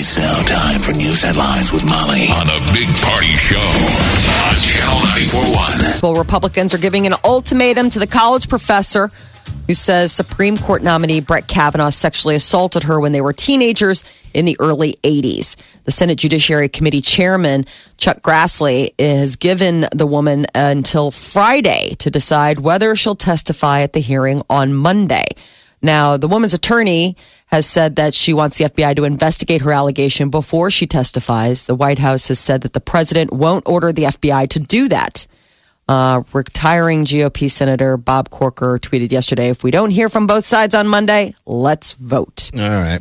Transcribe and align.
It's 0.00 0.16
now 0.16 0.42
time 0.44 0.80
for 0.80 0.92
news 0.92 1.24
headlines 1.24 1.72
with 1.72 1.82
Molly 1.82 2.30
on 2.30 2.46
the 2.46 2.70
Big 2.72 2.86
Party 3.02 3.34
Show 3.34 3.58
on 4.46 4.54
Channel 4.62 5.02
941. 5.02 5.98
Well, 6.00 6.14
Republicans 6.14 6.72
are 6.72 6.78
giving 6.78 7.04
an 7.08 7.14
ultimatum 7.24 7.90
to 7.90 7.98
the 7.98 8.06
college 8.06 8.48
professor 8.48 9.10
who 9.66 9.74
says 9.74 10.12
Supreme 10.12 10.56
Court 10.56 10.84
nominee 10.84 11.18
Brett 11.18 11.48
Kavanaugh 11.48 11.90
sexually 11.90 12.36
assaulted 12.36 12.84
her 12.84 13.00
when 13.00 13.10
they 13.10 13.20
were 13.20 13.32
teenagers 13.32 14.04
in 14.32 14.44
the 14.44 14.56
early 14.60 14.92
80s. 15.02 15.56
The 15.82 15.90
Senate 15.90 16.18
Judiciary 16.18 16.68
Committee 16.68 17.00
chairman, 17.00 17.64
Chuck 17.96 18.22
Grassley, 18.22 18.94
has 19.00 19.34
given 19.34 19.86
the 19.92 20.06
woman 20.06 20.46
until 20.54 21.10
Friday 21.10 21.96
to 21.98 22.08
decide 22.08 22.60
whether 22.60 22.94
she'll 22.94 23.16
testify 23.16 23.80
at 23.80 23.94
the 23.94 24.00
hearing 24.00 24.42
on 24.48 24.74
Monday. 24.74 25.26
Now, 25.80 26.16
the 26.16 26.28
woman's 26.28 26.54
attorney 26.54 27.16
has 27.46 27.66
said 27.66 27.96
that 27.96 28.14
she 28.14 28.32
wants 28.32 28.58
the 28.58 28.64
FBI 28.64 28.96
to 28.96 29.04
investigate 29.04 29.62
her 29.62 29.72
allegation 29.72 30.28
before 30.28 30.70
she 30.70 30.86
testifies. 30.86 31.66
The 31.66 31.74
White 31.74 31.98
House 31.98 32.28
has 32.28 32.38
said 32.38 32.62
that 32.62 32.72
the 32.72 32.80
president 32.80 33.32
won't 33.32 33.66
order 33.66 33.92
the 33.92 34.04
FBI 34.04 34.48
to 34.48 34.60
do 34.60 34.88
that. 34.88 35.26
Uh, 35.88 36.22
retiring 36.34 37.04
GOP 37.06 37.48
Senator 37.48 37.96
Bob 37.96 38.28
Corker 38.28 38.78
tweeted 38.78 39.10
yesterday 39.10 39.48
if 39.48 39.64
we 39.64 39.70
don't 39.70 39.90
hear 39.90 40.10
from 40.10 40.26
both 40.26 40.44
sides 40.44 40.74
on 40.74 40.86
Monday, 40.86 41.34
let's 41.46 41.94
vote. 41.94 42.50
All 42.54 42.60
right. 42.60 43.00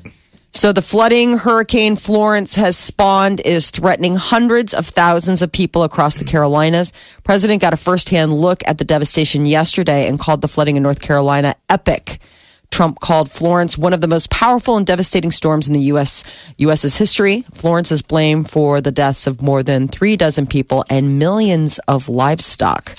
So 0.53 0.71
the 0.71 0.81
flooding 0.81 1.37
Hurricane 1.37 1.95
Florence 1.95 2.55
has 2.55 2.75
spawned 2.77 3.41
is 3.41 3.69
threatening 3.69 4.15
hundreds 4.15 4.73
of 4.73 4.87
thousands 4.87 5.41
of 5.41 5.51
people 5.51 5.83
across 5.83 6.15
the 6.15 6.25
Carolinas. 6.25 6.93
President 7.23 7.61
got 7.61 7.73
a 7.73 7.77
firsthand 7.77 8.33
look 8.33 8.63
at 8.65 8.77
the 8.79 8.85
devastation 8.85 9.45
yesterday 9.45 10.07
and 10.07 10.17
called 10.17 10.41
the 10.41 10.47
flooding 10.47 10.75
in 10.75 10.81
North 10.81 10.99
Carolina 10.99 11.55
epic. 11.69 12.17
Trump 12.71 12.99
called 12.99 13.31
Florence 13.31 13.77
one 13.77 13.93
of 13.93 14.01
the 14.01 14.07
most 14.07 14.29
powerful 14.29 14.77
and 14.77 14.85
devastating 14.85 15.31
storms 15.31 15.67
in 15.67 15.73
the 15.73 15.81
U.S. 15.81 16.53
U.S.'s 16.57 16.97
history. 16.97 17.43
Florence 17.51 17.91
is 17.91 18.01
blamed 18.01 18.49
for 18.49 18.81
the 18.81 18.91
deaths 18.91 19.27
of 19.27 19.41
more 19.41 19.63
than 19.63 19.87
three 19.87 20.15
dozen 20.15 20.45
people 20.45 20.85
and 20.89 21.17
millions 21.19 21.79
of 21.87 22.09
livestock. 22.09 22.95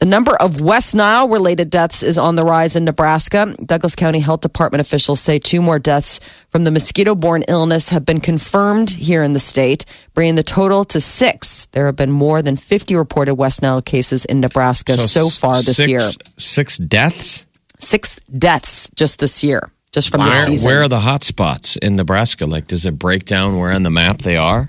The 0.00 0.06
number 0.06 0.36
of 0.36 0.60
West 0.60 0.94
Nile 0.94 1.28
related 1.28 1.70
deaths 1.70 2.04
is 2.04 2.18
on 2.18 2.36
the 2.36 2.42
rise 2.42 2.76
in 2.76 2.84
Nebraska. 2.84 3.52
Douglas 3.66 3.96
County 3.96 4.20
Health 4.20 4.42
Department 4.42 4.80
officials 4.80 5.18
say 5.18 5.40
two 5.40 5.60
more 5.60 5.80
deaths 5.80 6.20
from 6.50 6.62
the 6.62 6.70
mosquito 6.70 7.16
borne 7.16 7.42
illness 7.48 7.88
have 7.88 8.06
been 8.06 8.20
confirmed 8.20 8.90
here 8.90 9.24
in 9.24 9.32
the 9.32 9.40
state, 9.40 9.84
bringing 10.14 10.36
the 10.36 10.44
total 10.44 10.84
to 10.84 11.00
six. 11.00 11.66
There 11.72 11.86
have 11.86 11.96
been 11.96 12.12
more 12.12 12.42
than 12.42 12.56
50 12.56 12.94
reported 12.94 13.34
West 13.34 13.60
Nile 13.60 13.82
cases 13.82 14.24
in 14.24 14.38
Nebraska 14.38 14.96
so, 14.96 15.28
far 15.30 15.56
this 15.56 15.78
six, 15.78 15.88
year. 15.88 16.00
Six 16.36 16.78
deaths? 16.78 17.47
Six 17.78 18.18
deaths 18.32 18.90
just 18.96 19.18
this 19.20 19.42
year, 19.44 19.60
just 19.92 20.10
from 20.10 20.20
Where, 20.20 20.30
this 20.30 20.46
season. 20.46 20.66
where 20.70 20.82
are 20.82 20.88
the 20.88 20.98
hot 21.00 21.22
spots 21.22 21.76
in 21.76 21.96
Nebraska? 21.96 22.46
Like, 22.46 22.66
does 22.66 22.86
it 22.86 22.98
break 22.98 23.24
down 23.24 23.56
where 23.58 23.72
on 23.72 23.82
the 23.84 23.90
map 23.90 24.18
they 24.18 24.36
are? 24.36 24.68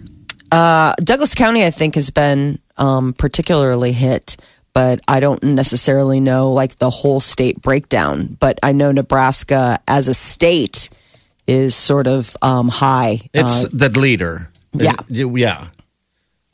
Douglas 0.52 1.36
County, 1.36 1.66
I 1.66 1.72
think, 1.72 1.96
has 1.96 2.10
been 2.12 2.60
um, 2.78 3.14
particularly 3.14 3.92
hit, 3.92 4.38
but 4.74 5.00
I 5.08 5.20
don't 5.20 5.42
necessarily 5.44 6.20
know 6.20 6.54
like 6.54 6.78
the 6.78 6.90
whole 6.90 7.20
state 7.20 7.62
breakdown. 7.62 8.38
But 8.40 8.60
I 8.64 8.72
know 8.72 8.92
Nebraska 8.92 9.80
as 9.88 10.08
a 10.08 10.14
state 10.14 10.90
is 11.48 11.76
sort 11.76 12.08
of 12.08 12.36
um, 12.42 12.68
high. 12.70 13.20
It's 13.34 13.66
uh, 13.66 13.70
the 13.74 13.90
leader. 13.90 14.50
yeah. 14.74 14.94
You- 15.08 15.36
Yeah. 15.38 15.68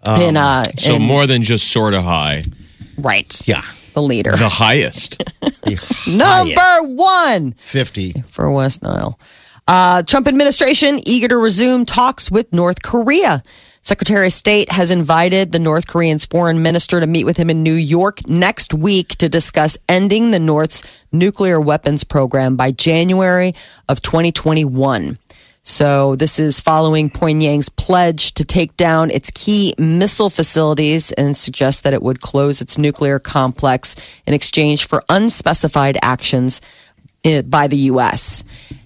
in, 0.08 0.38
uh, 0.38 0.64
So 0.78 0.96
in- 0.96 1.02
more 1.02 1.28
than 1.28 1.44
just 1.44 1.68
sort 1.70 1.94
of 1.94 2.04
high, 2.04 2.44
right, 2.98 3.42
Yeah. 3.46 3.64
The 3.96 4.04
leader, 4.04 4.32
the 4.32 4.50
highest. 4.50 5.24
number 6.08 6.84
one 6.84 7.54
50. 7.54 8.24
for 8.28 8.52
West 8.52 8.84
Nile. 8.84 9.20
Uh, 9.68 10.04
Trump 10.04 10.28
administration 10.28 11.00
eager 11.08 11.28
to 11.28 11.38
resume 11.38 11.86
talks 11.86 12.30
with 12.30 12.54
North 12.54 12.84
Korea. 12.84 13.42
Secretary 13.82 14.28
of 14.28 14.34
State 14.34 14.72
has 14.72 14.90
invited 14.90 15.52
the 15.52 15.60
North 15.60 15.88
Korean's 15.88 16.26
foreign 16.26 16.62
minister 16.62 17.00
to 17.00 17.08
meet 17.08 17.24
with 17.24 17.38
him 17.38 17.50
in 17.52 17.62
New 17.64 17.74
York 17.74 18.28
next 18.28 18.74
week 18.74 19.10
to 19.18 19.30
discuss 19.30 19.78
ending 19.88 20.32
the 20.32 20.40
North's 20.40 21.06
nuclear 21.12 21.62
weapons 21.62 22.04
program 22.04 22.58
by 22.58 22.72
January 22.72 23.54
of 23.88 24.02
2021. 24.02 25.20
So 25.68 26.16
this 26.16 26.40
is 26.40 26.59
following 26.59 27.09
Pyongyang's 27.09 27.70
pledge 27.70 28.34
to 28.36 28.46
take 28.46 28.78
down 28.78 29.09
its 29.09 29.31
key 29.31 29.74
missile 29.80 30.30
facilities 30.30 31.12
and 31.14 31.36
suggests 31.36 31.81
that 31.81 31.94
it 31.94 32.03
would 32.03 32.22
close 32.22 32.62
its 32.62 32.78
nuclear 32.78 33.18
complex 33.18 33.96
in 34.28 34.36
exchange 34.36 34.88
for 34.88 35.02
unspecified 35.09 35.98
actions 36.03 36.62
eh, 37.24 37.42
by 37.42 37.66
the 37.66 37.78
U.S. 37.78 38.44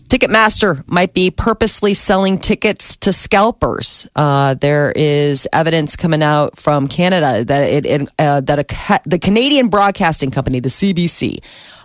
Ticketmaster 0.07 0.87
might 0.87 1.13
be 1.13 1.29
purposely 1.29 1.93
selling 1.93 2.39
tickets 2.39 2.95
to 2.97 3.11
scalpers. 3.11 4.09
Uh, 4.15 4.55
there 4.55 4.91
is 4.95 5.47
evidence 5.53 5.97
coming 5.97 6.23
out 6.23 6.57
from 6.57 6.87
Canada 6.87 7.43
that 7.43 7.63
it, 7.63 7.85
it 7.85 8.09
uh, 8.17 8.41
that 8.41 8.57
a, 8.57 8.99
the 9.07 9.19
Canadian 9.19 9.67
Broadcasting 9.67 10.31
Company, 10.31 10.61
the 10.61 10.69
CBC, 10.69 11.37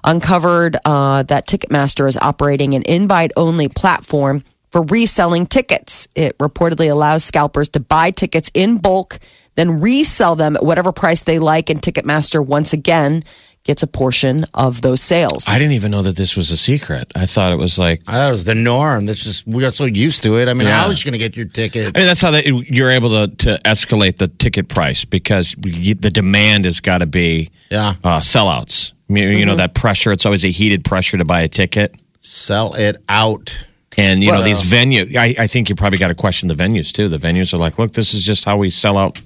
uncovered 0.04 0.78
uh, 0.86 1.24
that 1.24 1.46
Ticketmaster 1.46 2.08
is 2.08 2.16
operating 2.16 2.74
an 2.74 2.82
invite-only 2.86 3.68
platform 3.68 4.42
for 4.74 4.82
reselling 4.82 5.46
tickets. 5.46 6.08
It 6.16 6.36
reportedly 6.38 6.90
allows 6.90 7.22
scalpers 7.22 7.68
to 7.70 7.78
buy 7.80 8.10
tickets 8.10 8.50
in 8.54 8.78
bulk, 8.78 9.20
then 9.54 9.80
resell 9.80 10.34
them 10.34 10.56
at 10.56 10.64
whatever 10.64 10.90
price 10.90 11.22
they 11.22 11.38
like, 11.38 11.70
and 11.70 11.80
Ticketmaster 11.80 12.44
once 12.44 12.72
again 12.72 13.22
gets 13.62 13.84
a 13.84 13.86
portion 13.86 14.44
of 14.52 14.82
those 14.82 15.00
sales. 15.00 15.48
I 15.48 15.60
didn't 15.60 15.74
even 15.74 15.92
know 15.92 16.02
that 16.02 16.16
this 16.16 16.36
was 16.36 16.50
a 16.50 16.56
secret. 16.56 17.12
I 17.14 17.24
thought 17.24 17.52
it 17.52 17.56
was 17.56 17.78
like, 17.78 18.02
I 18.08 18.14
thought 18.14 18.28
it 18.30 18.32
was 18.32 18.44
the 18.46 18.56
norm. 18.56 19.06
That's 19.06 19.22
just, 19.22 19.46
we 19.46 19.60
got 19.62 19.76
so 19.76 19.84
used 19.84 20.24
to 20.24 20.38
it. 20.38 20.48
I 20.48 20.54
mean, 20.54 20.66
Yeah. 20.66 20.80
how 20.82 20.90
is 20.90 21.04
you 21.04 21.08
going 21.12 21.20
to 21.20 21.24
get 21.24 21.36
your 21.36 21.46
ticket? 21.46 21.96
I 21.96 22.00
mean, 22.00 22.08
that's 22.08 22.20
how 22.20 22.32
they, 22.32 22.42
you're 22.44 22.90
able 22.90 23.10
to, 23.10 23.32
to 23.46 23.58
escalate 23.64 24.16
the 24.16 24.26
ticket 24.26 24.68
price 24.68 25.04
because 25.04 25.54
you, 25.64 25.94
the 25.94 26.10
demand 26.10 26.64
has 26.64 26.80
got 26.80 26.98
to 26.98 27.06
be 27.06 27.50
Yeah. 27.70 27.94
uh, 28.02 28.18
sellouts. 28.18 28.92
I 29.08 29.12
mean, 29.12 29.38
You 29.38 29.46
know, 29.46 29.54
that 29.54 29.76
pressure, 29.76 30.10
it's 30.10 30.26
always 30.26 30.44
a 30.44 30.50
heated 30.50 30.84
pressure 30.84 31.16
to 31.16 31.24
buy 31.24 31.42
a 31.42 31.48
ticket. 31.48 31.94
Sell 32.22 32.74
it 32.74 32.96
out. 33.08 33.64
And, 33.96 34.22
you 34.22 34.30
know, 34.30 34.38
Well- 34.38 34.44
these 34.44 34.62
venue, 34.62 35.06
I, 35.18 35.34
I 35.38 35.46
think 35.46 35.68
you 35.68 35.74
probably 35.74 35.98
got 35.98 36.08
to 36.08 36.14
question 36.14 36.48
the 36.48 36.54
venues 36.54 36.92
too. 36.92 37.08
The 37.08 37.18
venues 37.18 37.52
are 37.54 37.58
like, 37.58 37.78
look, 37.78 37.92
this 37.92 38.14
is 38.14 38.24
just 38.24 38.44
how 38.44 38.56
we 38.56 38.70
sell 38.70 38.98
out. 38.98 39.20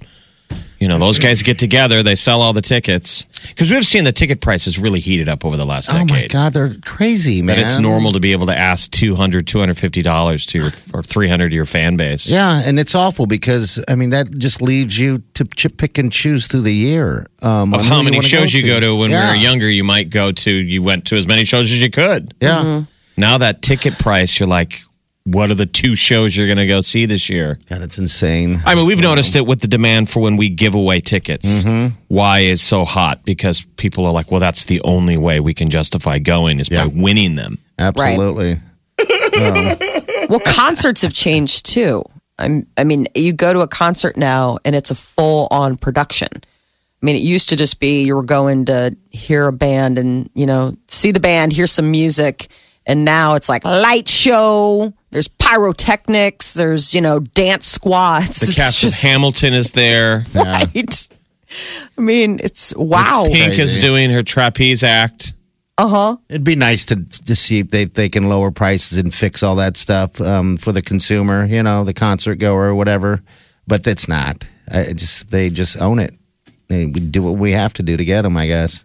You 0.80 0.86
know, 0.86 0.98
those 0.98 1.18
guys 1.18 1.42
get 1.42 1.58
together, 1.58 2.04
they 2.04 2.14
sell 2.14 2.40
all 2.40 2.52
the 2.52 2.62
tickets. 2.62 3.24
Because 3.48 3.68
we've 3.70 3.84
seen 3.84 4.04
the 4.04 4.12
ticket 4.12 4.40
prices 4.40 4.78
really 4.78 5.00
heated 5.00 5.28
up 5.28 5.44
over 5.44 5.56
the 5.56 5.66
last 5.66 5.88
decade. 5.88 6.10
Oh 6.10 6.14
my 6.14 6.26
God, 6.28 6.52
they're 6.52 6.74
crazy, 6.84 7.42
man. 7.42 7.56
That 7.56 7.62
it's 7.64 7.78
normal 7.78 8.12
to 8.12 8.20
be 8.20 8.30
able 8.30 8.46
to 8.46 8.56
ask 8.56 8.88
200 8.92 9.44
$250 9.46 10.46
to 10.46 10.58
your, 10.58 10.70
or 10.94 11.02
300 11.02 11.48
to 11.48 11.54
your 11.54 11.64
fan 11.64 11.96
base. 11.96 12.28
Yeah, 12.30 12.62
and 12.64 12.78
it's 12.78 12.94
awful 12.94 13.26
because 13.26 13.82
I 13.88 13.96
mean 13.96 14.10
that 14.10 14.30
just 14.38 14.62
leaves 14.62 14.98
you 14.98 15.22
to 15.34 15.44
ch- 15.44 15.76
pick 15.76 15.98
and 15.98 16.12
choose 16.12 16.46
through 16.46 16.62
the 16.62 16.74
year. 16.74 17.26
Um, 17.42 17.74
Of 17.74 17.80
how 17.82 17.94
who 17.94 17.96
you 17.98 18.04
many 18.04 18.16
wanna 18.18 18.28
shows 18.28 18.54
you 18.54 18.64
go 18.64 18.78
to 18.78 18.94
when 18.96 19.10
Yeah. 19.10 19.32
we 19.32 19.36
were 19.38 19.42
younger, 19.42 19.68
you 19.68 19.82
might 19.84 20.10
go 20.10 20.30
to, 20.30 20.50
you 20.50 20.82
went 20.82 21.06
to 21.06 21.16
as 21.16 21.26
many 21.26 21.44
shows 21.44 21.72
as 21.72 21.82
you 21.82 21.90
could. 21.90 22.32
Yeah, 22.40 22.82
Now 23.18 23.38
that 23.38 23.62
ticket 23.62 23.98
price, 23.98 24.38
you're 24.38 24.48
like, 24.48 24.80
what 25.24 25.50
are 25.50 25.54
the 25.54 25.66
two 25.66 25.94
shows 25.94 26.36
you're 26.36 26.46
going 26.46 26.58
to 26.58 26.66
go 26.66 26.80
see 26.80 27.04
this 27.04 27.28
year? 27.28 27.58
God, 27.68 27.82
it's 27.82 27.98
insane. 27.98 28.62
I 28.64 28.74
mean, 28.74 28.86
we've 28.86 29.00
noticed 29.00 29.36
it 29.36 29.46
with 29.46 29.60
the 29.60 29.68
demand 29.68 30.08
for 30.08 30.20
when 30.20 30.36
we 30.36 30.48
give 30.48 30.74
away 30.74 31.00
tickets. 31.00 31.62
Mm-hmm. 31.62 31.94
Why 32.06 32.40
it's 32.40 32.62
so 32.62 32.84
hot? 32.84 33.24
Because 33.24 33.66
people 33.76 34.06
are 34.06 34.12
like, 34.12 34.30
well, 34.30 34.40
that's 34.40 34.64
the 34.64 34.80
only 34.82 35.18
way 35.18 35.40
we 35.40 35.52
can 35.52 35.68
justify 35.68 36.18
going 36.18 36.60
is 36.60 36.68
by 36.68 36.86
winning 36.86 37.34
them. 37.34 37.58
Absolutely. 37.78 38.60
well, 40.30 40.40
concerts 40.46 41.02
have 41.02 41.12
changed 41.12 41.66
too. 41.66 42.04
I'm, 42.38 42.66
I 42.76 42.84
mean, 42.84 43.08
you 43.14 43.32
go 43.32 43.52
to 43.52 43.60
a 43.60 43.68
concert 43.68 44.16
now 44.16 44.58
and 44.64 44.76
it's 44.76 44.90
a 44.90 44.94
full 44.94 45.48
on 45.50 45.76
production. 45.76 46.28
I 46.34 47.06
mean, 47.06 47.16
it 47.16 47.22
used 47.22 47.48
to 47.50 47.56
just 47.56 47.80
be 47.80 48.04
you 48.04 48.14
were 48.14 48.22
going 48.22 48.66
to 48.66 48.96
hear 49.10 49.48
a 49.48 49.52
band 49.52 49.98
and, 49.98 50.30
you 50.34 50.46
know, 50.46 50.74
see 50.86 51.10
the 51.10 51.20
band, 51.20 51.52
hear 51.52 51.66
some 51.66 51.90
music. 51.90 52.48
And 52.88 53.04
now 53.04 53.34
it's 53.34 53.48
like 53.48 53.64
light 53.64 54.08
show. 54.08 54.92
There's 55.10 55.28
pyrotechnics. 55.28 56.54
There's, 56.54 56.94
you 56.94 57.00
know, 57.00 57.20
dance 57.20 57.66
squads. 57.66 58.40
The 58.40 58.46
It's 58.46 58.54
cast 58.56 58.80
just- 58.80 59.04
of 59.04 59.08
Hamilton 59.10 59.54
is 59.54 59.72
there. 59.72 60.24
Right. 60.34 61.08
I 61.96 62.00
mean, 62.00 62.40
it's 62.42 62.74
wow. 62.76 63.26
Pink 63.30 63.58
is 63.58 63.78
doing 63.78 64.10
her 64.10 64.22
trapeze 64.22 64.82
act. 64.82 65.32
Uh 65.78 65.88
huh. 65.88 66.16
It'd 66.28 66.44
be 66.44 66.56
nice 66.56 66.84
to 66.86 66.96
to 66.96 67.34
see 67.36 67.60
if 67.60 67.70
they 67.70 67.84
they 67.86 68.08
can 68.10 68.28
lower 68.28 68.50
prices 68.50 68.98
and 68.98 69.14
fix 69.14 69.42
all 69.42 69.56
that 69.56 69.76
stuff 69.78 70.20
um, 70.20 70.56
for 70.58 70.72
the 70.72 70.82
consumer, 70.82 71.46
you 71.46 71.62
know, 71.62 71.84
the 71.84 71.94
concert 71.94 72.34
goer 72.34 72.64
or 72.68 72.74
whatever. 72.74 73.22
But 73.66 73.82
that's 73.84 74.08
not. 74.08 74.46
I 74.70 74.92
just 74.92 75.30
they 75.30 75.48
just 75.48 75.80
own 75.80 76.00
it. 76.00 76.14
They 76.66 76.84
we 76.84 77.00
do 77.00 77.22
what 77.22 77.36
we 77.36 77.52
have 77.52 77.72
to 77.74 77.82
do 77.82 77.96
to 77.96 78.04
get 78.04 78.22
them, 78.22 78.36
I 78.36 78.46
guess. 78.46 78.84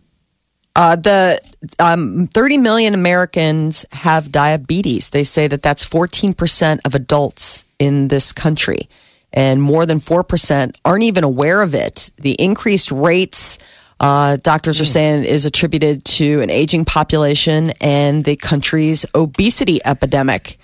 Uh, 0.75 0.95
the 0.95 1.39
um, 1.79 2.27
30 2.27 2.57
million 2.57 2.93
Americans 2.93 3.85
have 3.91 4.31
diabetes. 4.31 5.09
They 5.09 5.23
say 5.23 5.47
that 5.47 5.61
that's 5.61 5.87
14% 5.87 6.79
of 6.85 6.95
adults 6.95 7.65
in 7.79 8.09
this 8.09 8.31
country, 8.31 8.89
and 9.31 9.61
more 9.61 9.85
than 9.85 9.99
4% 9.99 10.75
aren't 10.85 11.03
even 11.03 11.23
aware 11.23 11.61
of 11.61 11.73
it. 11.73 12.11
The 12.17 12.33
increased 12.33 12.91
rates, 12.91 13.57
uh, 13.99 14.37
doctors 14.37 14.79
are 14.81 14.85
saying, 14.85 15.25
is 15.25 15.45
attributed 15.45 16.03
to 16.05 16.41
an 16.41 16.49
aging 16.49 16.85
population 16.85 17.71
and 17.81 18.25
the 18.25 18.35
country's 18.35 19.05
obesity 19.15 19.79
epidemic. 19.85 20.57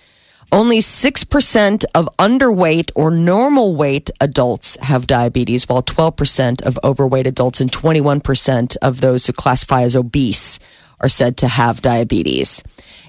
Only 0.51 0.79
6% 0.79 1.85
of 1.93 2.09
underweight 2.17 2.89
or 2.95 3.11
normal 3.11 3.75
weight 3.75 4.09
adults 4.19 4.77
have 4.81 5.05
diabetes, 5.05 5.69
while 5.69 5.83
12% 5.83 6.63
of 6.63 6.79
overweight 6.83 7.27
adults 7.27 7.61
and 7.61 7.71
21% 7.71 8.75
of 8.81 8.99
those 8.99 9.27
who 9.27 9.33
classify 9.33 9.83
as 9.83 9.95
obese 9.95 10.59
are 11.01 11.09
said 11.09 11.37
to 11.37 11.47
have 11.47 11.81
diabetes. 11.81 12.63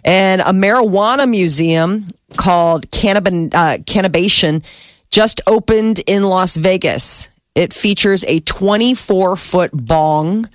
And 0.05 0.41
a 0.41 0.47
marijuana 0.53 1.29
museum 1.29 2.07
called 2.37 2.91
Cannabin, 2.91 3.51
uh, 3.55 3.79
Cannabition 3.87 4.63
just 5.11 5.41
opened 5.47 6.01
in 6.07 6.23
Las 6.23 6.57
Vegas. 6.57 7.29
It 7.55 7.73
features 7.75 8.25
a 8.25 8.41
24 8.41 9.37
foot 9.37 9.71
bong 9.73 10.47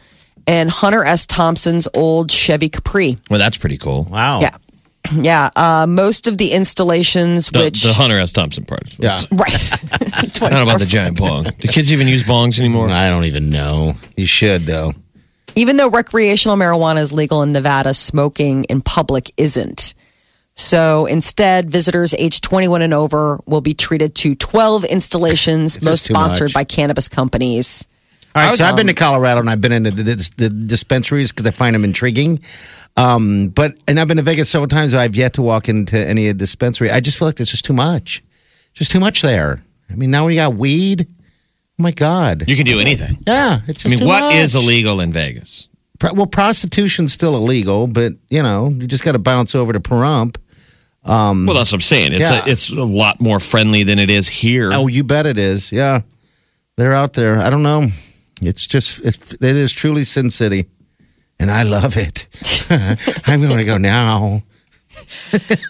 and 0.48 0.70
Hunter 0.70 1.04
S. 1.04 1.26
Thompson's 1.28 1.88
old 1.94 2.32
Chevy 2.32 2.70
Capri. 2.70 3.18
Well, 3.30 3.40
that's 3.40 3.58
pretty 3.58 3.78
cool. 3.78 4.04
Wow. 4.10 4.40
Yeah. 4.42 4.56
Yeah, 5.14 5.52
uh, 5.56 5.86
most 5.88 6.28
of 6.28 6.40
the 6.40 6.52
installations, 6.52 7.50
The, 7.52 7.60
which 7.66 7.84
the 7.84 7.94
Hunter 7.94 8.18
S. 8.20 8.32
Thompson 8.32 8.66
part. 8.66 8.88
is- 8.88 8.98
Yeah. 8.98 9.20
right, 9.34 10.42
Not 10.42 10.64
about 10.64 10.80
the 10.80 10.88
giant 10.88 11.18
bong. 11.18 11.44
Do 11.44 11.68
kids 11.68 11.94
even 11.94 12.08
use 12.08 12.24
bongs 12.24 12.60
anymore? 12.60 12.90
I 12.90 13.08
don't 13.10 13.26
even 13.26 13.52
know. 13.52 13.94
You 14.18 14.26
should 14.26 14.64
though. 14.64 14.94
Even 15.56 15.78
though 15.78 15.90
recreational 15.90 16.58
marijuana 16.58 17.02
is 17.02 17.12
legal 17.14 17.42
in 17.44 17.52
Nevada, 17.52 17.94
smoking 17.94 18.66
in 18.66 18.82
public 18.82 19.32
isn't. 19.38 19.94
So 20.56 21.06
instead, 21.06 21.70
visitors 21.70 22.14
aged 22.14 22.44
21 22.44 22.82
and 22.82 22.94
over 22.94 23.40
will 23.46 23.62
be 23.62 23.74
treated 23.74 24.16
to 24.16 24.36
12 24.36 24.86
installations, 24.86 25.78
It's 25.78 25.86
most 25.86 26.06
sponsored 26.06 26.50
much. 26.50 26.54
by 26.54 26.64
cannabis 26.64 27.10
companies. 27.10 27.88
All 28.34 28.42
right, 28.42 28.50
was, 28.50 28.60
so 28.60 28.66
I've 28.66 28.76
been 28.76 28.88
to 28.88 28.94
um, 28.94 28.96
Colorado 28.96 29.40
and 29.42 29.50
I've 29.50 29.62
been 29.62 29.72
into 29.72 29.92
the, 29.92 30.04
the, 30.04 30.32
the 30.38 30.50
dispensaries 30.50 31.32
because 31.32 31.48
I 31.48 31.52
find 31.52 31.74
them 31.74 31.84
intriguing. 31.84 32.40
Um, 32.98 33.50
but 33.50 33.76
and 33.88 34.00
I've 34.00 34.08
been 34.08 34.18
to 34.18 34.24
Vegas 34.24 34.50
several 34.50 34.68
times. 34.68 34.94
but 34.94 35.00
I've 35.00 35.16
yet 35.16 35.34
to 35.34 35.42
walk 35.42 35.68
into 35.68 35.98
any 35.98 36.32
dispensary. 36.34 36.90
I 36.92 37.02
just 37.02 37.20
feel 37.20 37.28
like 37.28 37.40
it's 37.40 37.52
just 37.52 37.66
too 37.66 37.74
much, 37.74 38.24
just 38.74 38.92
too 38.92 39.00
much 39.00 39.22
there. 39.22 39.62
I 39.90 39.96
mean, 39.96 40.12
now 40.12 40.26
we 40.26 40.36
got 40.36 40.56
weed. 40.56 41.08
Oh 41.78 41.84
my 41.84 41.92
god! 41.92 42.46
You 42.48 42.56
can 42.56 42.66
do 42.66 42.80
anything. 42.80 43.18
Yeah, 43.28 43.60
it's 43.68 43.84
just 43.84 43.88
I 43.88 43.90
mean, 43.90 44.00
too 44.00 44.06
what 44.06 44.22
much. 44.24 44.36
is 44.36 44.56
illegal 44.56 45.02
in 45.02 45.12
Vegas? 45.12 45.68
Pro- 46.00 46.14
well, 46.14 46.26
prostitution's 46.26 47.12
still 47.14 47.36
illegal, 47.36 47.88
but 47.88 48.14
you 48.30 48.42
know, 48.42 48.70
you 48.70 48.88
just 48.88 49.04
got 49.04 49.12
to 49.14 49.20
bounce 49.20 49.56
over 49.56 49.74
to 49.74 49.80
Pahrump. 49.80 50.38
Um, 51.04 51.46
well, 51.46 51.56
that's 51.58 51.72
what 51.72 51.78
I'm 51.78 51.82
saying. 51.82 52.14
It's 52.14 52.30
Yeah. 52.30 52.42
a, 52.46 52.50
it's 52.50 52.70
a 52.72 52.84
lot 52.84 53.20
more 53.22 53.40
friendly 53.40 53.84
than 53.84 54.00
it 54.00 54.10
is 54.10 54.28
here. 54.28 54.72
Oh, 54.74 54.88
you 54.88 55.04
bet 55.04 55.26
it 55.26 55.38
is. 55.38 55.72
Yeah, 55.72 56.02
they're 56.78 56.94
out 56.94 57.14
there. 57.14 57.40
I 57.40 57.50
don't 57.50 57.64
know. 57.64 57.88
It's 58.42 58.66
just 58.68 59.06
it's, 59.06 59.34
it 59.34 59.44
is 59.44 59.74
truly 59.74 60.04
Sin 60.06 60.30
City, 60.30 60.68
and 61.40 61.52
I 61.52 61.64
love 61.64 61.96
it. 61.98 62.28
I'm 63.28 63.42
going 63.42 63.58
to 63.58 63.66
go 63.66 63.78
now. 63.78 64.44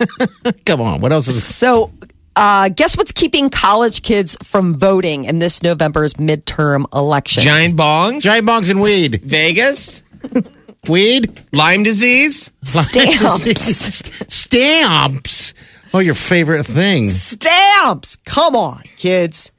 Come 0.66 0.82
on, 0.82 1.02
what 1.02 1.12
else 1.12 1.28
is? 1.28 1.44
So, 1.44 1.92
uh, 2.36 2.70
guess 2.70 2.98
what's 2.98 3.12
keeping 3.12 3.50
college 3.50 4.02
kids 4.02 4.38
from 4.44 4.76
voting 4.76 5.26
in 5.26 5.40
this 5.40 5.64
November's 5.64 6.16
midterm 6.16 6.86
election? 6.94 7.44
Giant 7.44 7.76
bongs? 7.76 8.22
Giant 8.22 8.48
bongs 8.48 8.70
and 8.70 8.82
weed. 8.82 9.22
Vegas? 9.22 10.04
Weed. 10.88 11.42
Lyme 11.52 11.84
disease? 11.84 12.54
Stamps. 12.64 14.04
Stamps. 14.34 15.54
Oh, 15.94 16.00
your 16.00 16.16
favorite 16.16 16.66
thing. 16.66 17.04
Stamps. 17.04 18.18
Come 18.18 18.56
on, 18.56 18.84
kids. 18.98 19.52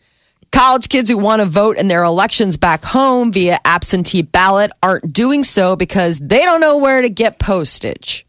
College 0.52 0.88
kids 0.88 1.10
who 1.10 1.18
want 1.18 1.40
to 1.42 1.46
vote 1.46 1.76
in 1.76 1.88
their 1.88 2.04
elections 2.04 2.56
back 2.56 2.84
home 2.84 3.32
via 3.32 3.58
absentee 3.64 4.22
ballot 4.22 4.70
aren't 4.82 5.12
doing 5.12 5.44
so 5.44 5.76
because 5.76 6.18
they 6.18 6.40
don't 6.40 6.60
know 6.60 6.78
where 6.78 7.02
to 7.02 7.08
get 7.08 7.38
postage. 7.38 8.26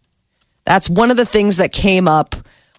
That's 0.65 0.89
one 0.89 1.11
of 1.11 1.17
the 1.17 1.25
things 1.25 1.57
that 1.57 1.71
came 1.71 2.07
up 2.07 2.35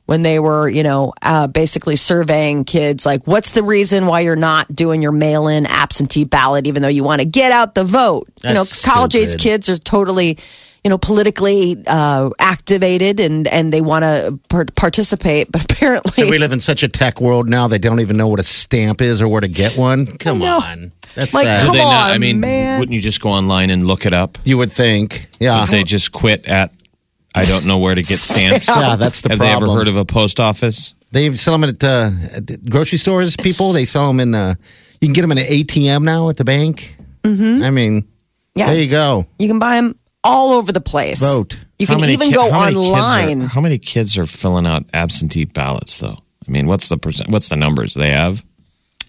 when 0.08 0.22
they 0.22 0.38
were, 0.38 0.70
you 0.70 0.82
know, 0.82 1.12
uh, 1.20 1.46
basically 1.46 1.94
surveying 1.94 2.64
kids 2.64 3.04
like, 3.04 3.26
what's 3.26 3.50
the 3.50 3.62
reason 3.62 4.06
why 4.06 4.20
you're 4.20 4.36
not 4.36 4.66
doing 4.74 5.02
your 5.02 5.12
mail 5.12 5.48
in 5.48 5.66
absentee 5.66 6.24
ballot, 6.24 6.66
even 6.66 6.80
though 6.80 6.88
you 6.88 7.04
want 7.04 7.20
to 7.20 7.26
get 7.26 7.52
out 7.52 7.74
the 7.74 7.84
vote? 7.84 8.26
you 8.42 8.54
know, 8.54 8.64
college 8.86 9.14
age 9.14 9.36
kids 9.38 9.68
are 9.68 9.76
totally, 9.76 10.38
you 10.82 10.88
know, 10.88 10.96
politically 10.96 11.76
uh, 11.86 12.30
activated 12.38 13.20
and, 13.20 13.46
and 13.48 13.70
they 13.70 13.82
want 13.82 14.02
to 14.02 14.38
par- 14.48 14.64
participate, 14.76 15.52
but 15.52 15.70
apparently. 15.70 16.24
So 16.24 16.30
we 16.30 16.38
live 16.38 16.52
in 16.52 16.60
such 16.60 16.82
a 16.82 16.88
tech 16.88 17.20
world 17.20 17.50
now. 17.50 17.68
They 17.68 17.76
don't 17.78 18.00
even 18.00 18.16
know 18.16 18.28
what 18.28 18.40
a 18.40 18.44
stamp 18.44 19.02
is 19.02 19.20
or 19.20 19.28
where 19.28 19.42
to 19.42 19.48
get 19.48 19.76
one. 19.76 20.06
Come 20.16 20.38
know. 20.38 20.56
on, 20.56 20.90
that's 21.16 21.34
Like, 21.34 21.44
sad. 21.44 21.60
come 21.66 21.70
Would 21.72 21.78
they 21.80 21.84
not? 21.84 22.08
on, 22.08 22.10
I 22.12 22.18
mean, 22.18 22.40
man. 22.40 22.78
wouldn't 22.80 22.94
you 22.94 23.02
just 23.02 23.20
go 23.20 23.28
online 23.28 23.68
and 23.68 23.86
look 23.86 24.06
it 24.06 24.14
up? 24.14 24.38
You 24.44 24.56
would 24.56 24.72
think, 24.72 25.28
yeah, 25.38 25.60
Would 25.60 25.68
they 25.68 25.84
just 25.84 26.12
quit 26.12 26.46
at, 26.46 26.72
I 27.34 27.44
don't 27.44 27.66
know 27.66 27.78
where 27.78 27.94
to 27.94 28.02
get 28.02 28.18
stamps? 28.18 28.68
yeah. 28.68 28.96
That's 28.96 29.20
the 29.22 29.30
Have 29.30 29.38
problem. 29.38 29.60
they 29.60 29.66
ever 29.70 29.78
heard 29.78 29.88
of 29.88 29.96
a 29.96 30.04
post 30.04 30.40
office? 30.40 30.94
They 31.12 31.34
sell 31.36 31.56
them 31.58 31.68
at, 31.68 31.82
uh, 31.84 32.10
at 32.36 32.68
grocery 32.70 32.98
stores. 32.98 33.36
People 33.36 33.72
they 33.72 33.84
sell 33.84 34.06
them 34.08 34.20
in. 34.20 34.34
Uh, 34.34 34.54
you 35.00 35.08
can 35.08 35.12
get 35.12 35.22
them 35.22 35.32
in 35.32 35.38
an 35.38 35.44
ATM 35.44 36.02
now 36.02 36.28
at 36.28 36.36
the 36.36 36.44
bank. 36.44 36.96
Mm-hmm. 37.22 37.62
I 37.64 37.70
mean, 37.70 38.08
Yeah. 38.54 38.66
there 38.66 38.82
you 38.82 38.90
go. 38.90 39.26
You 39.38 39.48
can 39.48 39.58
buy 39.58 39.76
them 39.76 39.94
all 40.24 40.50
over 40.58 40.72
the 40.72 40.80
place. 40.80 41.20
Vote. 41.20 41.58
You 41.78 41.86
How 41.86 41.98
can 41.98 42.08
even 42.10 42.28
ki- 42.28 42.34
go 42.34 42.50
how 42.50 42.64
many 42.64 42.74
kids 42.76 42.88
are- 42.88 42.92
online. 42.92 43.40
how 43.40 43.60
many 43.60 43.78
kids 43.78 44.18
are 44.18 44.26
filling 44.26 44.66
out 44.66 44.84
absentee 44.92 45.44
ballots, 45.44 45.98
though? 46.00 46.18
I 46.46 46.50
mean, 46.50 46.66
what's 46.66 46.88
the 46.88 46.98
percent? 46.98 47.30
What's 47.30 47.48
the 47.50 47.56
numbers 47.56 47.94
they 47.94 48.10
have? 48.10 48.40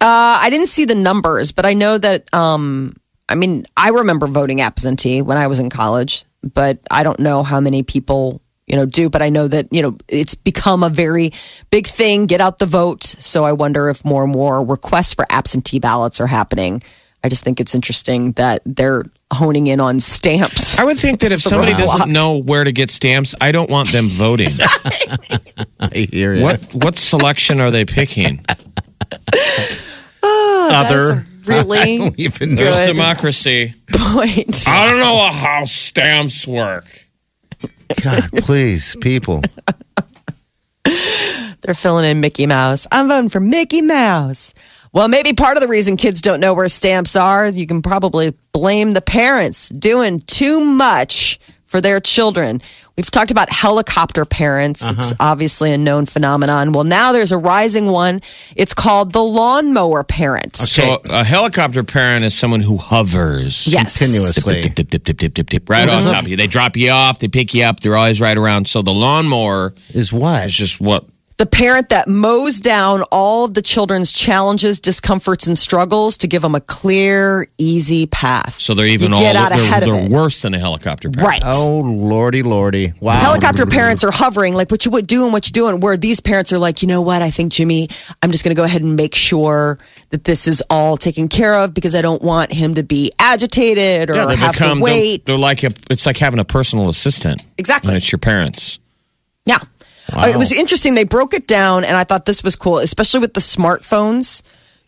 Uh, 0.02 0.38
I 0.42 0.50
didn't 0.50 0.68
see 0.68 0.86
the 0.86 0.96
numbers, 0.96 1.52
but 1.52 1.66
I 1.66 1.74
know 1.74 1.98
that. 1.98 2.34
Um, 2.34 2.94
I 3.28 3.36
mean, 3.36 3.66
I 3.76 3.90
remember 3.90 4.28
voting 4.28 4.62
absentee 4.62 5.22
when 5.22 5.38
I 5.38 5.48
was 5.48 5.60
in 5.60 5.70
college, 5.70 6.24
but 6.42 6.80
I 6.90 7.04
don't 7.04 7.20
know 7.20 7.44
how 7.44 7.60
many 7.60 7.84
people 7.84 8.42
you 8.68 8.76
know 8.76 8.86
do. 8.86 9.10
But 9.10 9.22
I 9.22 9.30
know 9.30 9.48
that 9.48 9.68
you 9.72 9.82
know 9.82 9.98
it's 10.08 10.36
become 10.36 10.84
a 10.84 10.90
very 10.90 11.32
big 11.72 11.88
thing. 11.88 12.28
Get 12.28 12.42
out 12.42 12.60
the 12.60 12.66
vote. 12.66 13.04
So 13.04 13.44
I 13.44 13.54
wonder 13.54 13.90
if 13.90 14.06
more 14.06 14.24
and 14.24 14.32
more 14.32 14.64
requests 14.64 15.14
for 15.14 15.26
absentee 15.30 15.80
ballots 15.80 16.22
are 16.22 16.28
happening. 16.28 16.82
I 17.24 17.28
just 17.28 17.44
think 17.44 17.60
it's 17.60 17.76
interesting 17.76 18.32
that 18.34 18.62
they're 18.66 19.04
honing 19.34 19.68
in 19.68 19.82
on 19.82 20.00
stamps. 20.00 20.80
I 20.80 20.86
would 20.86 20.98
think 20.98 21.20
that 21.20 21.34
if 21.34 21.42
somebody 21.42 21.74
roadblock. 21.74 21.78
doesn't 21.78 22.12
know 22.14 22.38
where 22.38 22.64
to 22.64 22.72
get 22.72 22.90
stamps, 22.90 23.36
I 23.42 23.52
don't 23.52 23.70
want 23.70 23.92
them 23.92 24.06
voting. 24.08 24.48
I 25.80 26.08
hear 26.10 26.34
you. 26.36 26.44
what 26.44 26.64
what 26.74 26.98
selection 26.98 27.60
are 27.60 27.72
they 27.72 27.86
picking? 27.86 28.46
Ah, 30.22 30.86
other? 30.86 31.26
Really 31.50 31.80
I 31.96 31.98
don't 31.98 32.20
even 32.20 32.56
know. 32.56 32.64
There's 32.64 32.88
democracy. 32.88 33.74
point. 33.92 34.64
I 34.68 34.90
don't 34.90 35.00
know 35.00 35.30
how 35.32 35.66
stamps 35.66 36.48
work. 36.48 36.86
God, 38.04 38.30
please, 38.34 38.96
people. 39.02 39.42
They're 41.62 41.74
filling 41.76 42.06
in 42.06 42.22
Mickey 42.22 42.46
Mouse. 42.46 42.88
I'm 42.92 43.08
voting 43.08 43.30
for 43.30 43.40
Mickey 43.40 43.82
Mouse. 43.82 44.54
Well, 44.92 45.08
maybe 45.08 45.34
part 45.34 45.58
of 45.58 45.62
the 45.62 45.68
reason 45.68 45.98
kids 45.98 46.22
don't 46.22 46.40
know 46.40 46.54
where 46.54 46.68
stamps 46.70 47.16
are, 47.16 47.48
you 47.48 47.68
can 47.68 47.82
probably 47.82 48.34
blame 48.54 48.94
the 48.94 49.02
parents 49.02 49.70
doing 49.70 50.20
too 50.22 50.60
much 50.60 51.40
for 51.66 51.80
their 51.80 52.00
children. 52.00 52.62
We've 53.00 53.10
talked 53.10 53.32
about 53.32 53.50
helicopter 53.50 54.26
parents. 54.26 54.82
It's 54.82 55.14
uh-huh. 55.14 55.32
obviously 55.32 55.72
a 55.72 55.78
known 55.78 56.06
phenomenon. 56.06 56.74
Well, 56.74 56.84
now 56.84 57.14
there's 57.14 57.32
a 57.32 57.38
rising 57.38 57.86
one. 57.86 58.20
It's 58.58 58.74
called 58.74 59.14
the 59.14 59.24
lawnmower 59.24 60.04
parent. 60.04 60.58
So 60.58 61.00
a 61.06 61.24
helicopter 61.24 61.86
parent 61.86 62.26
is 62.26 62.38
someone 62.38 62.60
who 62.60 62.76
hovers. 62.76 63.72
Yes. 63.72 64.00
Continuously. 64.00 64.64
Dip, 64.64 64.76
dip, 64.76 64.90
dip, 64.90 65.04
dip, 65.06 65.18
dip, 65.18 65.34
dip, 65.34 65.50
dip, 65.50 65.70
right 65.70 65.88
on 65.88 65.98
mm-hmm. 65.98 66.12
top 66.12 66.24
of 66.24 66.28
you. 66.28 66.36
They 66.36 66.48
drop 66.48 66.76
you 66.76 66.90
off, 66.90 67.20
they 67.20 67.30
pick 67.30 67.54
you 67.54 67.64
up, 67.64 67.80
they're 67.80 67.96
always 67.96 68.20
right 68.20 68.38
around. 68.38 68.68
So 68.68 68.82
the 68.82 68.94
lawnmower 68.94 69.74
Is 69.94 70.12
what? 70.12 70.44
It's 70.44 70.54
just 70.54 70.82
what 70.82 71.06
the 71.40 71.46
parent 71.46 71.88
that 71.88 72.10
mows 72.10 72.60
down 72.60 73.02
all 73.14 73.46
of 73.46 73.54
the 73.54 73.62
children's 73.62 74.12
challenges, 74.12 74.82
discomforts, 74.82 75.48
and 75.48 75.58
struggles 75.58 76.18
to 76.18 76.28
give 76.28 76.42
them 76.42 76.54
a 76.54 76.60
clear, 76.60 77.48
easy 77.58 78.08
path. 78.08 78.60
So 78.60 78.74
they're 78.74 78.86
even 78.86 79.12
You 79.12 79.16
all 79.16 79.24
get 79.24 79.38
out 79.38 79.54
they're, 79.54 79.62
ahead 79.62 79.84
of 79.84 79.90
they're 79.90 80.06
it. 80.06 80.12
worse 80.12 80.42
than 80.42 80.54
a 80.54 80.60
helicopter 80.60 81.10
parent. 81.10 81.44
Right. 81.46 81.56
Oh 81.56 81.78
lordy, 81.80 82.44
lordy! 82.44 82.92
Wow. 83.00 83.14
Helicopter 83.14 83.66
parents 83.66 84.04
are 84.04 84.12
hovering, 84.12 84.54
like 84.54 84.70
what 84.70 84.84
you 84.84 84.92
would 84.92 85.08
do 85.08 85.24
and 85.24 85.32
what 85.32 85.48
you're 85.48 85.70
doing. 85.70 85.80
Where 85.80 85.96
these 85.96 86.20
parents 86.20 86.52
are 86.52 86.58
like, 86.58 86.82
you 86.82 86.90
know 86.90 87.02
what? 87.02 87.22
I 87.22 87.30
think 87.30 87.54
Jimmy, 87.54 87.88
I'm 88.22 88.32
just 88.32 88.44
going 88.44 88.54
to 88.54 88.60
go 88.60 88.66
ahead 88.66 88.82
and 88.82 88.98
make 88.98 89.16
sure 89.16 89.80
that 90.10 90.26
this 90.26 90.46
is 90.46 90.62
all 90.70 90.98
taken 90.98 91.30
care 91.30 91.56
of 91.56 91.74
because 91.74 91.96
I 91.96 92.02
don't 92.02 92.22
want 92.22 92.52
him 92.52 92.76
to 92.76 92.84
be 92.84 93.14
agitated 93.18 94.10
or 94.10 94.16
Yeah, 94.16 94.36
have 94.36 94.52
become 94.52 94.80
to 94.80 94.84
wait. 94.84 95.26
They're, 95.26 95.36
they're 95.38 95.42
like 95.42 95.64
a, 95.64 95.72
it's 95.90 96.06
like 96.06 96.18
having 96.18 96.40
a 96.42 96.46
personal 96.46 96.90
assistant. 96.90 97.44
Exactly. 97.58 97.88
When 97.88 97.96
it's 97.96 98.12
your 98.12 98.20
parents. 98.20 98.80
Yeah. 99.46 99.60
Uh, 100.14 100.28
it 100.28 100.38
was 100.38 100.52
interesting. 100.52 100.96
They 100.96 101.04
broke 101.04 101.34
it 101.34 101.48
down, 101.48 101.84
and 101.84 101.96
I 101.96 102.04
thought 102.04 102.26
this 102.26 102.44
was 102.44 102.56
cool, 102.56 102.80
especially 102.80 103.20
with 103.20 103.34
the 103.34 103.42
smartphones. 103.42 104.42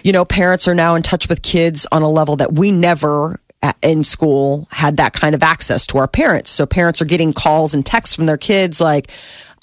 You 0.03 0.13
know, 0.13 0.25
parents 0.25 0.67
are 0.67 0.75
now 0.75 0.95
in 0.95 1.03
touch 1.03 1.29
with 1.29 1.41
kids 1.41 1.85
on 1.91 2.01
a 2.01 2.09
level 2.09 2.37
that 2.37 2.53
we 2.53 2.71
never 2.71 3.39
in 3.81 4.03
school 4.03 4.67
had 4.71 4.97
that 4.97 5.13
kind 5.13 5.35
of 5.35 5.43
access 5.43 5.85
to 5.87 5.97
our 5.97 6.07
parents. 6.07 6.49
So 6.49 6.65
parents 6.65 7.01
are 7.01 7.05
getting 7.05 7.33
calls 7.33 7.73
and 7.73 7.85
texts 7.85 8.15
from 8.15 8.25
their 8.25 8.37
kids 8.37 8.81
like, 8.81 9.11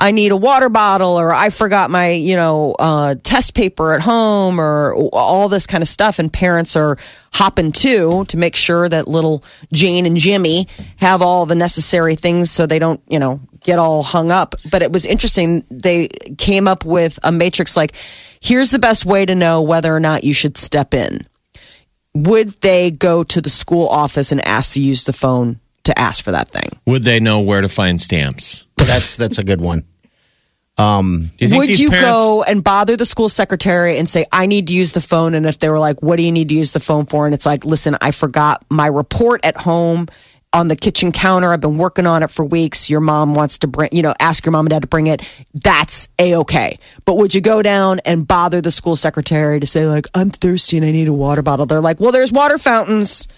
I 0.01 0.13
need 0.13 0.31
a 0.31 0.37
water 0.37 0.69
bottle, 0.69 1.19
or 1.19 1.33
I 1.33 1.51
forgot 1.51 1.91
my, 1.91 2.11
you 2.11 2.37
know, 2.37 2.77
uh, 2.79 3.17
test 3.25 3.55
paper 3.55 3.95
at 3.95 4.01
home, 4.01 4.61
or 4.61 4.95
all 4.95 5.49
this 5.49 5.67
kind 5.67 5.83
of 5.83 5.89
stuff. 5.89 6.21
And 6.21 6.33
parents 6.33 6.77
are 6.77 6.97
hopping 7.35 7.73
to 7.73 8.25
to 8.27 8.37
make 8.37 8.55
sure 8.55 8.89
that 8.89 9.09
little 9.09 9.43
Jane 9.73 10.07
and 10.07 10.17
Jimmy 10.17 10.69
have 10.99 11.21
all 11.21 11.47
the 11.47 11.57
necessary 11.57 12.15
things 12.15 12.49
so 12.49 12.65
they 12.65 12.79
don't, 12.79 13.01
you 13.09 13.19
know, 13.19 13.41
get 13.65 13.81
all 13.81 14.05
hung 14.05 14.31
up. 14.31 14.55
But 14.71 14.83
it 14.83 14.93
was 14.93 15.05
interesting. 15.05 15.65
They 15.69 16.07
came 16.39 16.69
up 16.69 16.85
with 16.85 17.19
a 17.25 17.33
matrix 17.33 17.77
like, 17.77 17.97
here's 18.41 18.71
the 18.71 18.79
best 18.79 19.05
way 19.05 19.27
to 19.27 19.35
know 19.35 19.63
whether 19.63 19.93
or 19.93 19.99
not 19.99 20.23
you 20.23 20.33
should 20.33 20.57
step 20.57 20.95
in. 20.95 21.27
Would 22.15 22.61
they 22.61 22.91
go 22.91 23.23
to 23.23 23.41
the 23.41 23.51
school 23.51 23.87
office 23.89 24.33
and 24.33 24.45
ask 24.47 24.75
to 24.75 24.81
use 24.81 25.05
the 25.05 25.13
phone 25.13 25.61
to 25.85 25.99
ask 25.99 26.25
for 26.25 26.33
that 26.33 26.49
thing? 26.49 26.69
Would 26.87 27.05
they 27.05 27.21
know 27.21 27.41
where 27.41 27.61
to 27.61 27.69
find 27.69 28.01
stamps? 28.01 28.67
That's 28.77 29.17
that's 29.17 29.39
a 29.39 29.45
good 29.45 29.61
one. 29.61 29.85
Um, 30.79 31.33
do 31.39 31.47
you 31.47 31.59
Would 31.59 31.79
you 31.79 31.91
parents, 31.91 32.09
go 32.09 32.45
and 32.45 32.63
bother 32.63 32.97
the 32.97 33.05
school 33.05 33.29
secretary 33.29 33.99
and 33.99 34.09
say, 34.09 34.27
I 34.33 34.47
need 34.47 34.69
to 34.69 34.73
use 34.73 34.93
the 34.93 35.01
phone? 35.01 35.35
And 35.35 35.45
if 35.45 35.59
they 35.59 35.69
were 35.69 35.81
like, 35.81 36.03
What 36.03 36.17
do 36.17 36.23
you 36.23 36.31
need 36.31 36.49
to 36.51 36.55
use 36.55 36.73
the 36.73 36.81
phone 36.81 37.05
for? 37.05 37.27
And 37.27 37.35
it's 37.35 37.45
like, 37.45 37.65
Listen, 37.65 37.97
I 38.01 38.13
forgot 38.13 38.65
my 38.71 38.87
report 38.87 39.45
at 39.45 39.57
home 39.57 40.07
on 40.59 40.69
the 40.69 40.77
kitchen 40.77 41.13
counter. 41.13 41.53
I've 41.53 41.61
been 41.61 41.79
working 41.79 42.05
on 42.05 42.23
it 42.23 42.31
for 42.31 42.45
weeks. 42.45 42.91
Your 42.91 43.01
mom 43.01 43.35
wants 43.35 43.59
to 43.59 43.69
bring, 43.69 43.91
you 43.93 44.03
know, 44.03 44.15
ask 44.19 44.45
your 44.45 44.53
mom 44.53 44.67
and 44.67 44.71
dad 44.71 44.83
to 44.83 44.89
bring 44.89 45.07
it. 45.07 45.23
That's 45.55 46.09
a 46.19 46.35
okay. 46.37 46.79
But 47.07 47.17
would 47.17 47.35
you 47.35 47.41
go 47.41 47.63
down 47.63 48.01
and 48.05 48.27
bother 48.27 48.61
the 48.61 48.73
school 48.73 48.97
secretary 48.97 49.61
to 49.61 49.67
say, 49.67 49.87
like, 49.87 50.07
I'm 50.15 50.31
thirsty 50.31 50.77
and 50.77 50.85
I 50.85 50.91
need 50.91 51.09
a 51.09 51.13
water 51.13 51.43
bottle? 51.43 51.65
They're 51.65 51.81
like, 51.81 52.01
Well, 52.01 52.13
there's 52.13 52.33
water 52.33 52.59
fountains 52.59 53.29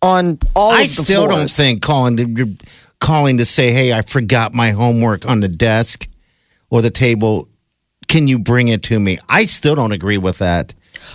on 0.00 0.38
all 0.54 0.72
I 0.72 0.82
of 0.82 0.96
the 0.96 1.04
still 1.04 1.28
don't 1.28 1.50
think 1.50 1.82
calling 1.82 2.16
to 2.16 2.56
calling 3.00 3.38
to 3.38 3.44
say, 3.44 3.72
"Hey, 3.72 3.92
I 3.92 4.02
forgot 4.02 4.52
my 4.52 4.70
homework 4.70 5.26
on 5.26 5.40
the 5.40 5.48
desk 5.48 6.08
or 6.70 6.82
the 6.82 6.90
table. 6.90 7.48
Can 8.08 8.28
you 8.28 8.38
bring 8.38 8.68
it 8.68 8.82
to 8.84 8.98
me?" 8.98 9.18
I 9.28 9.44
still 9.44 9.74
don't 9.74 9.92
agree 9.92 10.18
with 10.18 10.38
that. 10.38 10.74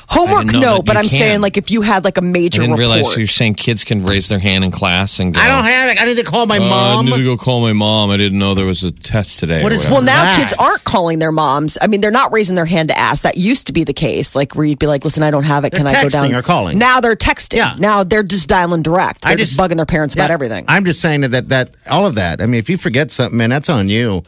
Homework, 0.09 0.39
I 0.39 0.43
didn't 0.45 0.61
know 0.61 0.75
no, 0.77 0.81
but 0.81 0.97
I'm 0.97 1.03
can. 1.07 1.09
saying 1.19 1.41
like 1.41 1.57
if 1.57 1.71
you 1.71 1.81
had 1.81 2.03
like 2.03 2.17
a 2.17 2.21
major 2.21 2.61
I 2.61 2.65
didn't 2.65 2.77
report. 2.79 2.97
realize 2.97 3.17
you're 3.17 3.27
saying 3.27 3.55
kids 3.55 3.83
can 3.83 4.03
raise 4.03 4.29
their 4.29 4.39
hand 4.39 4.63
in 4.63 4.71
class 4.71 5.19
and 5.19 5.33
go. 5.33 5.39
I 5.39 5.47
don't 5.47 5.65
have 5.65 5.89
it. 5.91 6.01
I 6.01 6.05
need 6.05 6.17
to 6.17 6.23
call 6.23 6.45
my 6.45 6.57
"Uh, 6.57 6.69
mom. 6.69 7.07
I 7.07 7.09
need 7.11 7.17
to 7.17 7.23
go 7.23 7.37
call 7.37 7.61
my 7.61 7.73
mom. 7.73 8.09
I 8.11 8.17
didn't 8.17 8.39
know 8.39 8.53
there 8.55 8.65
was 8.65 8.83
a 8.83 8.91
test 8.91 9.39
today. 9.39 9.63
What 9.63 9.71
or 9.71 9.75
is- 9.75 9.81
whatever. 9.89 9.95
Well, 9.95 10.03
now 10.05 10.23
that? 10.23 10.39
kids 10.39 10.53
aren't 10.59 10.83
calling 10.83 11.19
their 11.19 11.31
moms. 11.31 11.77
I 11.81 11.87
mean, 11.87 12.01
they're 12.01 12.11
not 12.11 12.31
raising 12.31 12.55
their 12.55 12.65
hand 12.65 12.89
to 12.89 12.97
ask. 12.97 13.23
That 13.23 13.37
used 13.37 13.67
to 13.67 13.73
be 13.73 13.83
the 13.83 13.93
case, 13.93 14.35
like 14.35 14.55
where 14.55 14.65
you'd 14.65 14.79
be 14.79 14.87
like, 14.87 15.03
"Listen, 15.03 15.23
I 15.23 15.31
don't 15.31 15.43
have 15.45 15.65
it. 15.65 15.71
They're 15.73 15.79
Can 15.85 15.87
I 15.87 16.01
go 16.03 16.07
texting 16.07 16.29
down?" 16.31 16.35
or 16.35 16.41
calling. 16.41 16.77
Now 16.77 17.01
they're 17.01 17.15
texting. 17.15 17.55
Yeah. 17.57 17.75
Now 17.77 18.03
they're 18.03 18.23
just 18.23 18.47
dialing 18.49 18.81
direct. 18.83 19.23
They're 19.23 19.35
just, 19.35 19.57
just- 19.57 19.59
bugging 19.59 19.77
their 19.77 19.85
parents 19.85 20.13
about 20.15 20.31
everything. 20.31 20.65
I'm 20.67 20.85
just 20.85 21.01
saying 21.01 21.21
that, 21.21 21.29
that 21.31 21.49
that 21.49 21.69
all 21.89 22.05
of 22.05 22.15
that. 22.15 22.41
I 22.41 22.45
mean, 22.45 22.59
if 22.59 22.69
you 22.69 22.77
forget 22.77 23.11
something, 23.11 23.37
man, 23.37 23.49
that's 23.49 23.69
on 23.69 23.89
you. 23.89 24.23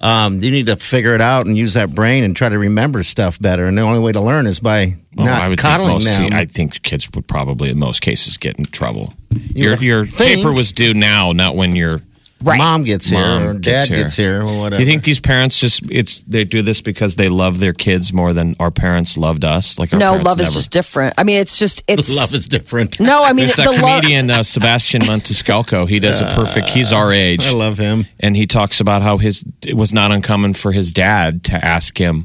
Um, 0.00 0.38
you 0.38 0.50
need 0.52 0.66
to 0.66 0.76
figure 0.76 1.14
it 1.14 1.20
out 1.20 1.46
and 1.46 1.56
use 1.58 1.74
that 1.74 1.92
brain 1.94 2.22
and 2.22 2.36
try 2.36 2.48
to 2.48 2.58
remember 2.58 3.02
stuff 3.02 3.40
better. 3.40 3.66
And 3.66 3.76
the 3.76 3.82
only 3.82 3.98
way 3.98 4.12
to 4.12 4.20
learn 4.20 4.46
is 4.46 4.60
by 4.60 4.96
Well, 5.16 5.26
not 5.26 5.42
I 5.42 5.48
would 5.48 5.58
think 5.58 5.68
coddling 5.72 5.94
most. 5.94 6.12
them. 6.14 6.32
I 6.32 6.44
think 6.44 6.82
kids 6.82 7.08
would 7.14 7.26
probably, 7.26 7.70
in 7.70 7.78
most 7.80 8.00
cases, 8.00 8.36
get 8.36 8.56
in 8.58 8.64
trouble. 8.66 9.14
Your 9.54 9.74
your 9.76 10.06
think. 10.06 10.36
paper 10.36 10.52
was 10.54 10.72
due 10.72 10.94
now, 10.94 11.32
not 11.32 11.56
when 11.56 11.74
your 11.74 12.00
Right. 12.40 12.58
Mom 12.58 12.84
gets 12.84 13.08
here 13.08 13.18
Mom 13.20 13.42
or 13.42 13.54
gets 13.54 13.88
dad 13.88 13.94
here. 13.94 14.04
gets 14.04 14.16
here 14.16 14.42
or 14.42 14.60
whatever. 14.60 14.80
You 14.80 14.86
think 14.86 15.02
these 15.02 15.18
parents 15.20 15.58
just 15.60 15.82
it's 15.90 16.20
they 16.22 16.44
do 16.44 16.62
this 16.62 16.80
because 16.80 17.16
they 17.16 17.28
love 17.28 17.58
their 17.58 17.72
kids 17.72 18.12
more 18.12 18.32
than 18.32 18.54
our 18.60 18.70
parents 18.70 19.16
loved 19.18 19.44
us? 19.44 19.76
Like 19.78 19.92
our 19.92 19.98
no, 19.98 20.10
parents 20.10 20.24
love 20.26 20.40
is 20.40 20.54
just 20.54 20.70
different. 20.70 21.14
I 21.18 21.24
mean, 21.24 21.40
it's 21.40 21.58
just 21.58 21.82
it's 21.88 22.14
love 22.14 22.32
is 22.32 22.46
different? 22.48 23.00
No, 23.00 23.24
I 23.24 23.32
mean 23.32 23.46
There's 23.46 23.56
the 23.56 23.62
that 23.64 23.82
love. 23.82 24.00
comedian 24.02 24.30
uh, 24.30 24.42
Sebastian 24.44 25.00
Maniscalco. 25.02 25.88
He 25.88 25.98
does 25.98 26.20
a 26.20 26.26
perfect. 26.26 26.70
He's 26.70 26.92
our 26.92 27.12
age, 27.12 27.44
I 27.46 27.52
love 27.52 27.76
him. 27.78 28.06
and 28.20 28.36
he 28.36 28.46
talks 28.46 28.80
about 28.80 29.02
how 29.02 29.18
his 29.18 29.44
it 29.66 29.74
was 29.74 29.92
not 29.92 30.12
uncommon 30.12 30.54
for 30.54 30.70
his 30.70 30.92
dad 30.92 31.42
to 31.44 31.64
ask 31.64 31.98
him, 31.98 32.24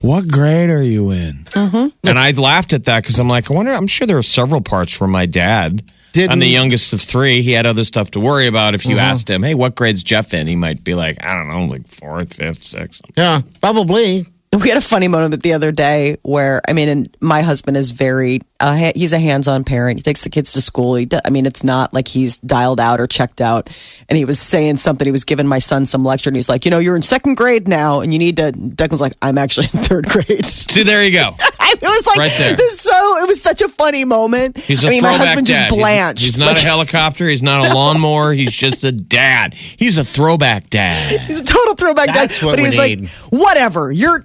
"What 0.00 0.28
grade 0.28 0.68
are 0.68 0.82
you 0.82 1.10
in?" 1.10 1.44
Mm-hmm. 1.50 2.08
And 2.08 2.18
I 2.18 2.32
laughed 2.32 2.74
at 2.74 2.84
that 2.84 3.02
because 3.02 3.18
I'm 3.18 3.28
like, 3.28 3.50
I 3.50 3.54
wonder. 3.54 3.72
I'm 3.72 3.86
sure 3.86 4.06
there 4.06 4.18
are 4.18 4.22
several 4.22 4.60
parts 4.60 5.00
where 5.00 5.08
my 5.08 5.24
dad. 5.24 5.90
Didn't- 6.14 6.30
I'm 6.32 6.38
the 6.40 6.46
youngest 6.48 6.92
of 6.92 7.00
three. 7.00 7.42
He 7.42 7.52
had 7.52 7.66
other 7.66 7.84
stuff 7.84 8.10
to 8.12 8.20
worry 8.20 8.46
about. 8.46 8.74
If 8.74 8.84
you 8.86 8.92
Mm-hmm. 8.96 8.98
asked 9.00 9.28
him, 9.28 9.42
"Hey, 9.42 9.54
what 9.54 9.74
grade's 9.74 10.02
Jeff 10.02 10.32
in?" 10.32 10.46
He 10.46 10.56
might 10.56 10.82
be 10.82 10.94
like, 10.94 11.22
"I 11.22 11.34
don't 11.36 11.48
know, 11.48 11.64
like 11.66 11.86
fourth, 11.88 12.34
fifth, 12.34 12.62
sixth. 12.64 13.02
Yeah, 13.16 13.42
probably. 13.60 14.26
we 14.62 14.68
had 14.68 14.78
a 14.78 14.80
funny 14.80 15.08
moment 15.08 15.42
the 15.42 15.52
other 15.52 15.72
day 15.72 16.16
where 16.22 16.62
I 16.68 16.72
mean, 16.72 16.88
and 16.88 17.16
my 17.20 17.42
husband 17.42 17.76
is 17.76 17.90
very 17.90 18.38
uh, 18.64 18.76
ha- 18.76 18.92
he's 18.94 19.12
a 19.12 19.18
hands-on 19.18 19.64
parent. 19.64 19.98
He 19.98 20.02
takes 20.02 20.22
the 20.24 20.30
kids 20.30 20.52
to 20.54 20.60
school. 20.60 20.94
He, 20.94 21.06
I 21.24 21.30
mean, 21.30 21.44
it's 21.46 21.62
not 21.62 21.92
like 21.92 22.08
he's 22.08 22.38
dialed 22.38 22.80
out 22.80 23.00
or 23.00 23.06
checked 23.06 23.40
out. 23.40 23.68
And 24.08 24.16
he 24.16 24.24
was 24.24 24.38
saying 24.38 24.78
something. 24.78 25.04
He 25.06 25.12
was 25.12 25.24
giving 25.24 25.46
my 25.46 25.58
son 25.58 25.86
some 25.86 26.04
lecture, 26.04 26.30
and 26.30 26.36
he's 26.36 26.48
like, 26.48 26.64
you 26.64 26.70
know, 26.70 26.78
you're 26.78 26.96
in 26.96 27.02
second 27.02 27.36
grade 27.36 27.68
now, 27.68 28.00
and 28.00 28.12
you 28.12 28.18
need 28.18 28.36
to. 28.38 28.52
Declan's 28.52 29.00
like, 29.00 29.12
I'm 29.22 29.38
actually 29.38 29.64
in 29.74 29.80
third 29.84 30.06
grade. 30.06 30.44
See, 30.44 30.82
there 30.82 31.04
you 31.04 31.12
go. 31.12 31.30
it 31.60 31.82
was 31.82 32.06
like 32.06 32.18
Right 32.18 32.56
this 32.56 32.80
so 32.80 33.18
it 33.22 33.28
was 33.28 33.42
such 33.42 33.60
a 33.60 33.68
funny 33.68 34.04
moment. 34.04 34.56
He's 34.58 34.84
a 34.84 34.86
I 34.86 34.90
mean, 34.90 35.02
my 35.02 35.10
throwback 35.10 35.26
husband 35.28 35.46
dad. 35.46 35.68
just 35.68 35.80
blanched. 35.80 36.22
He's, 36.22 36.28
he's 36.36 36.38
not 36.38 36.54
Like, 36.54 36.56
a 36.58 36.60
helicopter. 36.66 37.28
He's 37.28 37.42
not 37.42 37.66
a 37.70 37.74
lawnmower. 37.74 38.32
He's 38.32 38.52
just 38.54 38.84
a 38.84 38.92
dad. 38.92 39.54
He's 39.54 39.98
a 39.98 40.04
throwback 40.04 40.70
dad. 40.70 41.20
He's 41.22 41.40
a 41.40 41.44
total 41.44 41.74
throwback 41.74 42.06
dad. 42.06 42.14
That's 42.14 42.42
what 42.42 42.52
but 42.52 42.60
we 42.60 42.64
he's 42.66 42.78
need. 42.78 43.00
like, 43.02 43.10
whatever. 43.32 43.90
You're. 43.92 44.24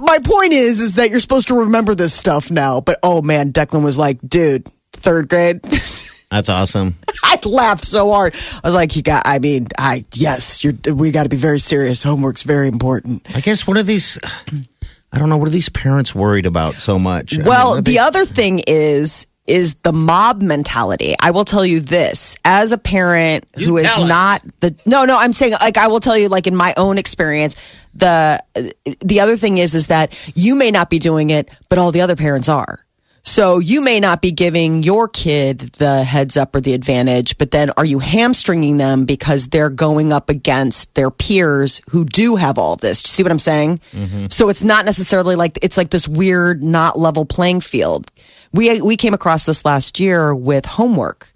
My 0.00 0.18
point 0.22 0.52
is, 0.52 0.80
is 0.80 0.94
that 0.96 1.10
you're 1.10 1.20
supposed 1.20 1.48
to 1.48 1.54
remember 1.60 1.94
this 1.94 2.12
stuff 2.14 2.50
now. 2.50 2.80
But 2.80 2.98
oh 3.02 3.22
man, 3.22 3.52
Declan 3.52 3.79
was 3.82 3.98
like, 3.98 4.18
dude, 4.26 4.66
third 4.92 5.28
grade. 5.28 5.62
That's 6.30 6.48
awesome. 6.48 6.94
I 7.24 7.38
laughed 7.44 7.84
so 7.84 8.12
hard. 8.12 8.34
I 8.34 8.60
was 8.62 8.74
like, 8.74 8.92
he 8.92 9.02
got. 9.02 9.22
I 9.26 9.40
mean, 9.40 9.66
I 9.78 10.04
yes, 10.14 10.62
you're. 10.62 10.74
We 10.94 11.10
got 11.10 11.24
to 11.24 11.28
be 11.28 11.36
very 11.36 11.58
serious. 11.58 12.02
Homework's 12.04 12.44
very 12.44 12.68
important. 12.68 13.22
I 13.36 13.40
guess 13.40 13.66
what 13.66 13.76
are 13.76 13.82
these? 13.82 14.18
I 15.12 15.18
don't 15.18 15.28
know. 15.28 15.36
What 15.36 15.48
are 15.48 15.52
these 15.52 15.68
parents 15.68 16.14
worried 16.14 16.46
about 16.46 16.74
so 16.74 16.98
much? 17.00 17.34
I 17.34 17.38
mean, 17.38 17.46
Well, 17.46 17.74
the 17.76 17.82
they- 17.82 17.98
other 17.98 18.24
thing 18.24 18.60
is 18.66 19.26
is 19.48 19.74
the 19.82 19.90
mob 19.92 20.42
mentality. 20.42 21.16
I 21.20 21.32
will 21.32 21.44
tell 21.44 21.66
you 21.66 21.80
this 21.80 22.36
as 22.44 22.70
a 22.70 22.78
parent 22.78 23.44
who 23.56 23.78
is 23.78 23.88
us. 23.88 24.06
not 24.08 24.42
the 24.60 24.76
no 24.86 25.04
no 25.06 25.18
I'm 25.18 25.32
saying 25.32 25.54
like 25.60 25.76
I 25.76 25.88
will 25.88 25.98
tell 25.98 26.16
you 26.16 26.28
like 26.28 26.46
in 26.46 26.54
my 26.54 26.72
own 26.76 26.98
experience 26.98 27.56
the 27.92 28.38
the 29.00 29.18
other 29.18 29.36
thing 29.36 29.58
is 29.58 29.74
is 29.74 29.88
that 29.88 30.14
you 30.36 30.54
may 30.54 30.70
not 30.70 30.88
be 30.88 31.00
doing 31.00 31.30
it 31.30 31.50
but 31.68 31.78
all 31.80 31.90
the 31.90 32.02
other 32.02 32.14
parents 32.14 32.48
are. 32.48 32.86
So 33.30 33.60
you 33.60 33.80
may 33.80 34.00
not 34.00 34.20
be 34.20 34.32
giving 34.32 34.82
your 34.82 35.06
kid 35.06 35.60
the 35.78 36.02
heads 36.02 36.36
up 36.36 36.52
or 36.52 36.60
the 36.60 36.74
advantage, 36.74 37.38
but 37.38 37.52
then 37.52 37.70
are 37.76 37.84
you 37.84 38.00
hamstringing 38.00 38.78
them 38.78 39.04
because 39.04 39.50
they're 39.50 39.70
going 39.70 40.12
up 40.12 40.28
against 40.28 40.96
their 40.96 41.12
peers 41.12 41.80
who 41.90 42.04
do 42.04 42.34
have 42.34 42.58
all 42.58 42.74
this? 42.74 43.02
Do 43.02 43.06
you 43.06 43.10
see 43.10 43.22
what 43.22 43.30
I'm 43.30 43.38
saying? 43.38 43.78
Mm-hmm. 43.92 44.26
So 44.30 44.48
it's 44.48 44.64
not 44.64 44.84
necessarily 44.84 45.36
like 45.36 45.60
it's 45.62 45.76
like 45.76 45.90
this 45.90 46.08
weird 46.08 46.64
not 46.64 46.98
level 46.98 47.24
playing 47.24 47.60
field. 47.60 48.10
We 48.52 48.82
we 48.82 48.96
came 48.96 49.14
across 49.14 49.46
this 49.46 49.64
last 49.64 50.00
year 50.00 50.34
with 50.34 50.66
homework. 50.66 51.32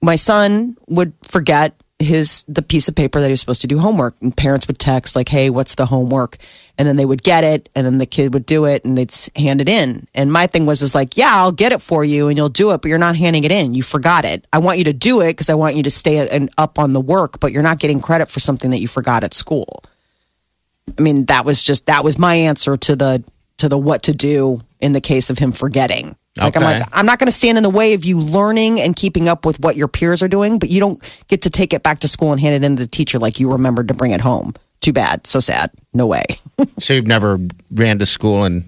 My 0.00 0.16
son 0.16 0.78
would 0.88 1.12
forget 1.24 1.74
his 1.98 2.44
the 2.44 2.62
piece 2.62 2.88
of 2.88 2.94
paper 2.94 3.20
that 3.20 3.26
he 3.26 3.32
was 3.32 3.40
supposed 3.40 3.60
to 3.62 3.66
do 3.66 3.78
homework. 3.78 4.14
And 4.20 4.36
parents 4.36 4.68
would 4.68 4.78
text 4.78 5.16
like 5.16 5.28
hey 5.28 5.50
what's 5.50 5.74
the 5.74 5.86
homework? 5.86 6.36
And 6.76 6.86
then 6.86 6.96
they 6.96 7.04
would 7.04 7.22
get 7.22 7.42
it 7.42 7.68
and 7.74 7.84
then 7.84 7.98
the 7.98 8.06
kid 8.06 8.34
would 8.34 8.46
do 8.46 8.66
it 8.66 8.84
and 8.84 8.96
they'd 8.96 9.12
hand 9.34 9.60
it 9.60 9.68
in. 9.68 10.06
And 10.14 10.32
my 10.32 10.46
thing 10.46 10.64
was 10.64 10.82
is 10.82 10.94
like 10.94 11.16
yeah 11.16 11.34
i'll 11.34 11.52
get 11.52 11.72
it 11.72 11.82
for 11.82 12.04
you 12.04 12.28
and 12.28 12.36
you'll 12.36 12.48
do 12.48 12.70
it 12.70 12.82
but 12.82 12.88
you're 12.88 12.98
not 12.98 13.16
handing 13.16 13.44
it 13.44 13.50
in. 13.50 13.74
You 13.74 13.82
forgot 13.82 14.24
it. 14.24 14.46
I 14.52 14.58
want 14.58 14.78
you 14.78 14.84
to 14.84 14.92
do 14.92 15.20
it 15.20 15.32
because 15.32 15.50
i 15.50 15.54
want 15.54 15.74
you 15.74 15.82
to 15.82 15.90
stay 15.90 16.20
uh, 16.20 16.28
and 16.30 16.50
up 16.56 16.78
on 16.78 16.92
the 16.92 17.00
work 17.00 17.40
but 17.40 17.52
you're 17.52 17.62
not 17.62 17.80
getting 17.80 18.00
credit 18.00 18.28
for 18.28 18.40
something 18.40 18.70
that 18.70 18.78
you 18.78 18.88
forgot 18.88 19.24
at 19.24 19.34
school. 19.34 19.82
I 20.96 21.02
mean 21.02 21.26
that 21.26 21.44
was 21.44 21.62
just 21.62 21.86
that 21.86 22.04
was 22.04 22.18
my 22.18 22.34
answer 22.36 22.76
to 22.76 22.94
the 22.94 23.24
to 23.58 23.68
the 23.68 23.78
what 23.78 24.04
to 24.04 24.12
do 24.12 24.60
in 24.78 24.92
the 24.92 25.00
case 25.00 25.30
of 25.30 25.38
him 25.38 25.50
forgetting 25.50 26.14
like 26.38 26.56
i'm 26.56 26.62
like 26.62 26.82
i'm 26.92 27.06
not 27.06 27.18
going 27.18 27.26
to 27.26 27.32
stand 27.36 27.56
in 27.56 27.62
the 27.62 27.70
way 27.70 27.94
of 27.94 28.04
you 28.04 28.18
learning 28.18 28.80
and 28.80 28.94
keeping 28.96 29.28
up 29.28 29.44
with 29.46 29.58
what 29.60 29.76
your 29.76 29.88
peers 29.88 30.22
are 30.22 30.28
doing 30.28 30.58
but 30.58 30.68
you 30.68 30.80
don't 30.80 31.24
get 31.28 31.42
to 31.42 31.50
take 31.50 31.72
it 31.72 31.82
back 31.82 31.98
to 32.00 32.08
school 32.08 32.32
and 32.32 32.40
hand 32.40 32.54
it 32.54 32.66
in 32.66 32.76
to 32.76 32.82
the 32.82 32.88
teacher 32.88 33.18
like 33.18 33.38
you 33.40 33.50
remembered 33.52 33.88
to 33.88 33.94
bring 33.94 34.10
it 34.12 34.20
home 34.20 34.52
too 34.80 34.92
bad. 34.92 35.26
So 35.26 35.40
sad. 35.40 35.70
No 35.92 36.06
way. 36.06 36.24
So 36.78 36.94
you've 36.94 37.06
never 37.08 37.38
ran 37.72 37.98
to 37.98 38.06
school 38.06 38.44
and 38.44 38.64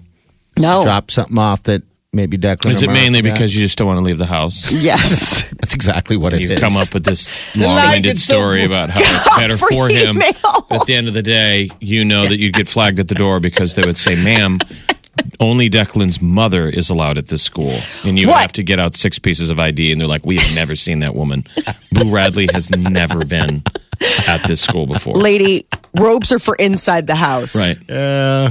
No. 0.59 0.83
dropped 0.83 1.11
something 1.11 1.37
off 1.37 1.63
that 1.63 1.83
maybe 2.11 2.37
Declan. 2.37 2.71
Is 2.71 2.81
it 2.83 2.89
mainly 2.89 3.21
forgot? 3.21 3.33
because 3.35 3.55
you 3.55 3.63
just 3.63 3.77
don't 3.77 3.87
want 3.87 3.97
to 3.97 4.03
leave 4.03 4.17
the 4.17 4.25
house? 4.25 4.69
Yes. 4.71 5.49
that's 5.59 5.73
exactly 5.73 6.17
what 6.17 6.33
it 6.33 6.41
You've 6.41 6.51
is. 6.51 6.59
come 6.59 6.75
up 6.75 6.93
with 6.93 7.05
this 7.05 7.55
long-winded 7.61 8.03
gets 8.03 8.23
so- 8.23 8.33
story 8.33 8.65
about 8.65 8.89
how 8.89 8.99
it's 9.01 9.37
better 9.37 9.57
for 9.57 9.69
for 9.69 9.87
him. 9.89 10.17
At 10.69 10.85
the 10.85 10.93
end 10.95 11.07
of 11.07 11.13
the 11.13 11.21
day, 11.23 11.69
you 11.79 12.03
know 12.03 12.25
that 12.27 12.37
you'd 12.37 12.53
get 12.53 12.67
flagged 12.67 12.99
at 12.99 13.07
the 13.07 13.15
door 13.15 13.39
because 13.39 13.75
they 13.75 13.83
would 13.83 13.97
say, 13.97 14.21
"Ma'am, 14.21 14.59
only 15.39 15.69
Declan's 15.69 16.21
mother 16.21 16.67
is 16.69 16.89
allowed 16.89 17.17
at 17.17 17.27
this 17.27 17.41
school," 17.43 17.73
and 18.05 18.17
you 18.19 18.27
What? 18.29 18.41
have 18.41 18.51
to 18.53 18.63
get 18.63 18.79
out 18.79 18.95
six 18.95 19.19
pieces 19.19 19.49
of 19.49 19.59
ID, 19.59 19.91
and 19.91 19.99
they're 20.01 20.07
like, 20.07 20.25
"We 20.25 20.37
have 20.37 20.55
never 20.55 20.75
seen 20.75 20.99
that 20.99 21.15
woman. 21.15 21.45
Boo 21.91 22.09
Radley 22.09 22.47
has 22.53 22.69
never 22.77 23.25
been 23.25 23.63
at 24.27 24.41
this 24.47 24.61
school 24.61 24.85
before." 24.87 25.13
Lady, 25.15 25.65
robes 25.97 26.31
are 26.31 26.39
for 26.39 26.55
inside 26.55 27.07
the 27.07 27.15
house. 27.15 27.55
Right. 27.55 27.89
Uh, 27.89 28.49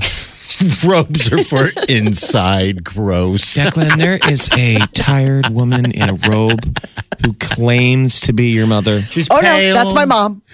robes 0.85 1.33
are 1.33 1.45
for 1.45 1.71
inside. 1.89 2.83
Gross. 2.85 3.57
Declan, 3.57 3.97
there 3.99 4.19
is 4.31 4.49
a 4.57 4.79
tired 4.93 5.49
woman 5.49 5.91
in 5.93 6.11
a 6.11 6.15
robe 6.29 6.79
who 7.25 7.35
claims 7.35 8.21
to 8.23 8.33
be 8.33 8.51
your 8.51 8.67
mother. 8.67 9.01
She's 9.01 9.29
Oh, 9.31 9.41
pale. 9.41 9.75
no. 9.75 9.81
That's 9.83 9.95
my 9.95 10.05
mom. 10.05 10.43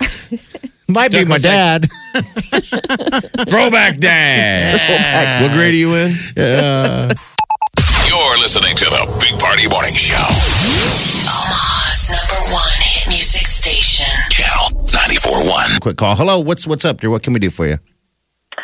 Might 0.88 1.10
be 1.10 1.24
my 1.24 1.36
Declan's 1.38 1.44
like- 1.44 1.52
dad. 1.52 3.48
Throwback 3.48 3.98
dad. 3.98 5.42
What 5.42 5.52
grade 5.52 5.74
are 5.74 5.76
you 5.76 5.94
in? 5.94 6.10
You're 8.06 8.38
listening 8.38 8.76
to 8.76 8.84
the 8.86 9.18
Big 9.20 9.38
Party 9.40 9.68
Morning 9.68 9.94
Show. 9.94 10.14
Omaha's 11.26 12.08
number 12.10 12.52
one 12.54 12.70
hit 12.80 13.08
music 13.08 13.46
station. 13.46 14.06
Channel 14.30 14.86
94.1. 14.86 15.80
Quick 15.80 15.96
call. 15.96 16.14
Hello. 16.16 16.38
What's 16.38 16.66
what's 16.66 16.84
up, 16.84 17.00
dear? 17.00 17.10
What 17.10 17.22
can 17.22 17.32
we 17.32 17.40
do 17.40 17.50
for 17.50 17.66
you? 17.66 17.78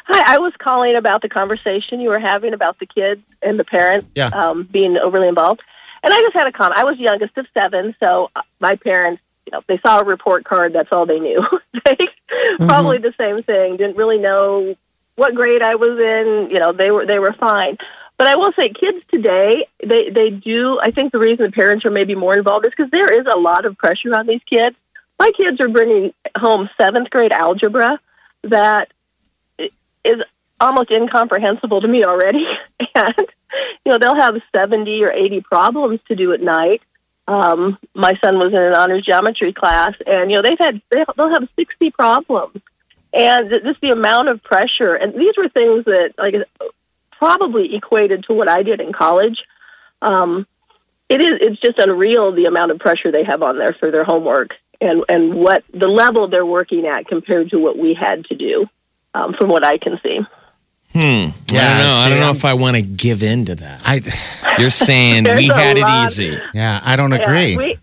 Hi, 0.07 0.35
I 0.35 0.39
was 0.39 0.53
calling 0.59 0.95
about 0.97 1.23
the 1.23 1.29
conversation 1.29 2.01
you 2.01 2.09
were 2.09 2.19
having 2.21 2.55
about 2.55 2.79
the 2.79 2.87
kids 2.87 3.23
and 3.43 3.59
the 3.59 3.65
parents 3.65 4.07
Yeah. 4.15 4.29
um, 4.29 4.69
being 4.71 4.97
overly 4.97 5.29
involved. 5.29 5.61
And 6.05 6.13
I 6.13 6.19
just 6.21 6.35
had 6.35 6.47
a 6.47 6.53
comment. 6.53 6.79
I 6.79 6.85
was 6.85 6.99
youngest 6.99 7.37
of 7.39 7.47
seven, 7.57 7.95
so 8.01 8.29
uh, 8.35 8.43
my 8.61 8.75
parents, 8.77 9.23
know, 9.53 9.63
they 9.67 9.79
saw 9.79 10.01
a 10.01 10.05
report 10.05 10.45
card. 10.45 10.73
That's 10.73 10.89
all 10.93 11.07
they 11.07 11.21
knew. 11.21 11.39
they 11.85 11.95
mm-hmm. 11.95 12.67
probably 12.67 12.99
the 12.99 13.15
same 13.19 13.39
thing. 13.39 13.77
Didn't 13.77 13.97
really 13.97 14.19
know 14.19 14.75
what 15.17 15.35
grade 15.35 15.63
I 15.63 15.75
was 15.77 15.99
in. 15.99 16.51
You 16.51 16.59
know, 16.59 16.73
they 16.73 16.91
were 16.91 17.07
they 17.07 17.19
were 17.19 17.33
fine. 17.33 17.79
But 18.19 18.27
I 18.29 18.37
will 18.37 18.53
say, 18.53 18.69
kids 18.69 19.05
today, 19.07 19.67
they 19.85 20.11
they 20.11 20.31
do. 20.31 20.79
I 20.81 20.91
think 20.91 21.13
the 21.13 21.19
reason 21.19 21.45
the 21.45 21.53
parents 21.53 21.85
are 21.85 21.91
maybe 21.91 22.15
more 22.15 22.37
involved 22.37 22.67
is 22.67 22.73
because 22.77 22.91
there 22.91 23.13
is 23.13 23.27
a 23.27 23.39
lot 23.39 23.65
of 23.65 23.77
pressure 23.77 24.15
on 24.15 24.27
these 24.27 24.43
kids. 24.49 24.77
My 25.19 25.31
kids 25.37 25.61
are 25.61 25.69
bringing 25.69 26.13
home 26.37 26.69
seventh 26.79 27.11
grade 27.11 27.33
algebra 27.33 27.99
that 28.45 28.93
is 29.59 30.21
almost 30.61 30.91
incomprehensible 30.91 31.81
to 31.81 31.89
me 31.89 32.05
already. 32.05 32.45
and 32.95 33.27
you 33.85 33.91
know, 33.93 33.99
they'll 33.99 34.15
have 34.15 34.37
seventy 34.55 35.03
or 35.05 35.13
eighty 35.13 35.41
problems 35.41 36.01
to 36.09 36.15
do 36.15 36.33
at 36.33 36.41
night. 36.41 36.83
Um, 37.29 37.79
my 37.95 38.15
son 38.23 38.39
was 38.39 38.53
in 38.53 38.59
an 38.59 38.75
honors 38.75 39.05
geometry 39.05 39.53
class, 39.53 39.95
and 40.07 40.31
you 40.31 40.37
know 40.37 40.43
they've 40.43 40.59
had 40.59 40.81
they- 40.91 41.05
they'll 41.17 41.33
have 41.33 41.49
sixty 41.57 41.91
problems, 41.91 42.61
and 43.13 43.51
just 43.51 43.81
the 43.81 43.91
amount 43.91 44.29
of 44.29 44.43
pressure. 44.43 44.95
And 44.95 45.15
these 45.15 45.37
were 45.37 45.49
things 45.49 45.85
that 45.85 46.15
like 46.19 46.35
probably 47.13 47.75
equated 47.75 48.25
to 48.25 48.35
what 48.35 48.49
I 48.49 48.63
did 48.65 48.81
in 48.81 48.93
college. 48.93 49.45
Um, 50.01 50.47
it 51.09 51.21
is 51.21 51.33
it's 51.41 51.61
just 51.61 51.79
unreal 51.79 52.33
the 52.33 52.47
amount 52.47 52.73
of 52.73 52.79
pressure 52.81 53.13
they 53.13 53.25
have 53.25 53.43
on 53.43 53.59
there 53.59 53.75
for 53.75 53.91
their 53.91 54.05
homework 54.05 54.55
and 54.81 55.05
and 55.09 55.33
what 55.33 55.63
the 55.73 55.89
level 55.89 56.27
they're 56.27 56.45
working 56.45 56.87
at 56.87 57.07
compared 57.07 57.51
to 57.51 57.59
what 57.59 57.79
we 57.79 57.95
had 57.95 58.25
to 58.27 58.35
do 58.35 58.67
um, 59.15 59.35
from 59.35 59.49
what 59.49 59.65
I 59.65 59.79
can 59.79 60.01
see. 60.03 60.21
I 60.95 61.01
don't 61.01 61.35
know. 61.49 61.55
I 61.57 62.09
don't 62.11 62.21
know 62.21 62.27
I'm- 62.27 62.37
if 62.37 62.45
I 62.45 62.55
want 62.55 62.77
to 62.77 62.83
give 62.83 63.23
in 63.23 63.45
to 63.47 63.55
that. 63.57 63.81
I 63.85 64.01
You're 64.59 64.71
saying 64.71 65.25
There's 65.25 65.39
we 65.39 65.51
a 65.51 65.55
had 65.55 65.77
it 65.77 65.81
lot- 65.83 66.07
easy. 66.07 66.39
yeah. 66.55 66.81
I 66.85 66.97
don't 66.97 67.13
agree. 67.13 67.57
We, 67.57 67.79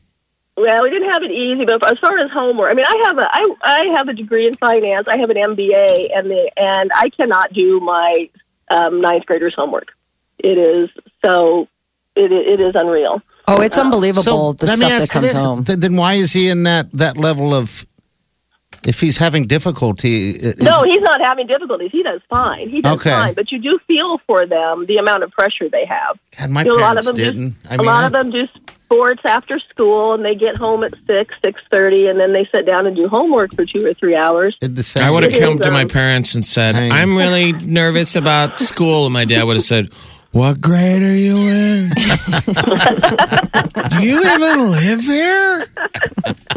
well, 0.55 0.83
we 0.83 0.89
didn't 0.89 1.09
have 1.09 1.23
it 1.23 1.31
easy, 1.31 1.65
but 1.65 1.87
as 1.89 1.97
far 1.99 2.19
as 2.19 2.29
homework, 2.31 2.69
I 2.71 2.73
mean, 2.75 2.85
I 2.87 3.03
have 3.05 3.17
a 3.17 3.27
I, 3.31 3.45
I 3.63 3.85
have 3.95 4.09
a 4.09 4.13
degree 4.13 4.45
in 4.45 4.53
finance. 4.55 5.07
I 5.07 5.17
have 5.17 5.29
an 5.29 5.37
MBA, 5.37 6.09
and 6.15 6.29
the 6.29 6.51
and 6.57 6.91
I 6.93 7.09
cannot 7.09 7.53
do 7.53 7.79
my 7.79 8.29
um, 8.69 8.99
ninth 9.01 9.25
graders' 9.25 9.53
homework. 9.55 9.87
It 10.37 10.57
is 10.57 10.89
so 11.23 11.67
it 12.15 12.31
it 12.31 12.59
is 12.59 12.71
unreal. 12.75 13.21
Oh, 13.47 13.61
it's 13.61 13.77
unbelievable 13.79 14.53
the 14.53 14.67
let 14.67 14.77
me 14.77 14.85
stuff 14.85 14.89
that 14.91 15.01
ask 15.01 15.13
you 15.15 15.19
comes 15.21 15.33
this. 15.33 15.41
home. 15.43 15.63
Th- 15.63 15.79
Then 15.79 15.95
why 15.95 16.13
is 16.15 16.33
he 16.33 16.49
in 16.49 16.63
that 16.63 16.91
that 16.93 17.17
level 17.17 17.55
of? 17.55 17.78
If 18.85 19.01
he's 19.01 19.17
having 19.17 19.45
difficulty, 19.45 20.29
uh, 20.29 20.49
is- 20.49 20.59
No, 20.61 20.83
he's 20.83 21.01
not 21.01 21.21
having 21.23 21.47
difficulties. 21.47 21.91
He 21.91 22.01
does 22.03 22.21
fine. 22.29 22.69
He 22.69 22.81
does 22.81 22.95
Okay. 22.95 23.11
fine. 23.11 23.33
But 23.33 23.51
you 23.51 23.59
do 23.59 23.79
feel 23.87 24.19
for 24.27 24.45
them 24.45 24.85
the 24.85 24.97
amount 24.97 25.23
of 25.23 25.31
pressure 25.31 25.67
they 25.69 25.85
have. 25.85 26.17
God, 26.39 26.49
my 26.49 26.63
You 26.63 26.69
know, 26.69 26.77
a 26.77 26.79
lot 26.81 26.97
of 26.97 27.05
them 27.05 27.15
didn't. 27.15 27.49
do. 27.49 27.55
I 27.69 27.75
a 27.75 27.77
mean, 27.77 27.87
lot 27.87 28.03
I- 28.03 28.07
of 28.07 28.11
them 28.13 28.31
do 28.31 28.47
sports 28.65 29.21
after 29.27 29.59
school, 29.69 30.13
and 30.13 30.23
they 30.25 30.33
get 30.33 30.57
home 30.57 30.83
at 30.83 30.93
six, 31.05 31.35
six 31.43 31.61
thirty, 31.71 32.07
and 32.07 32.19
then 32.19 32.33
they 32.33 32.47
sit 32.53 32.65
down 32.65 32.87
and 32.87 32.95
do 32.95 33.07
homework 33.07 33.53
for 33.53 33.65
two 33.65 33.85
or 33.85 33.93
three 33.93 34.15
hours. 34.15 34.55
did 34.61 34.75
the 34.75 34.83
same. 34.83 35.03
I 35.03 35.11
would 35.11 35.23
have 35.23 35.39
come 35.39 35.59
to 35.59 35.71
my 35.71 35.85
parents 35.85 36.33
and 36.35 36.43
said, 36.45 36.75
I'm 36.75 37.15
really 37.17 37.51
nervous 37.51 38.15
about 38.15 38.59
school. 38.59 39.05
And 39.05 39.13
my 39.13 39.25
dad 39.25 39.43
would 39.43 39.57
have 39.57 39.63
said, 39.63 39.89
What 40.31 40.61
grade 40.61 41.01
are 41.01 41.15
you 41.15 41.37
in? 41.37 41.89
Do 43.89 44.05
you 44.05 44.21
even 44.31 44.71
live 44.71 45.01
here? 45.01 45.65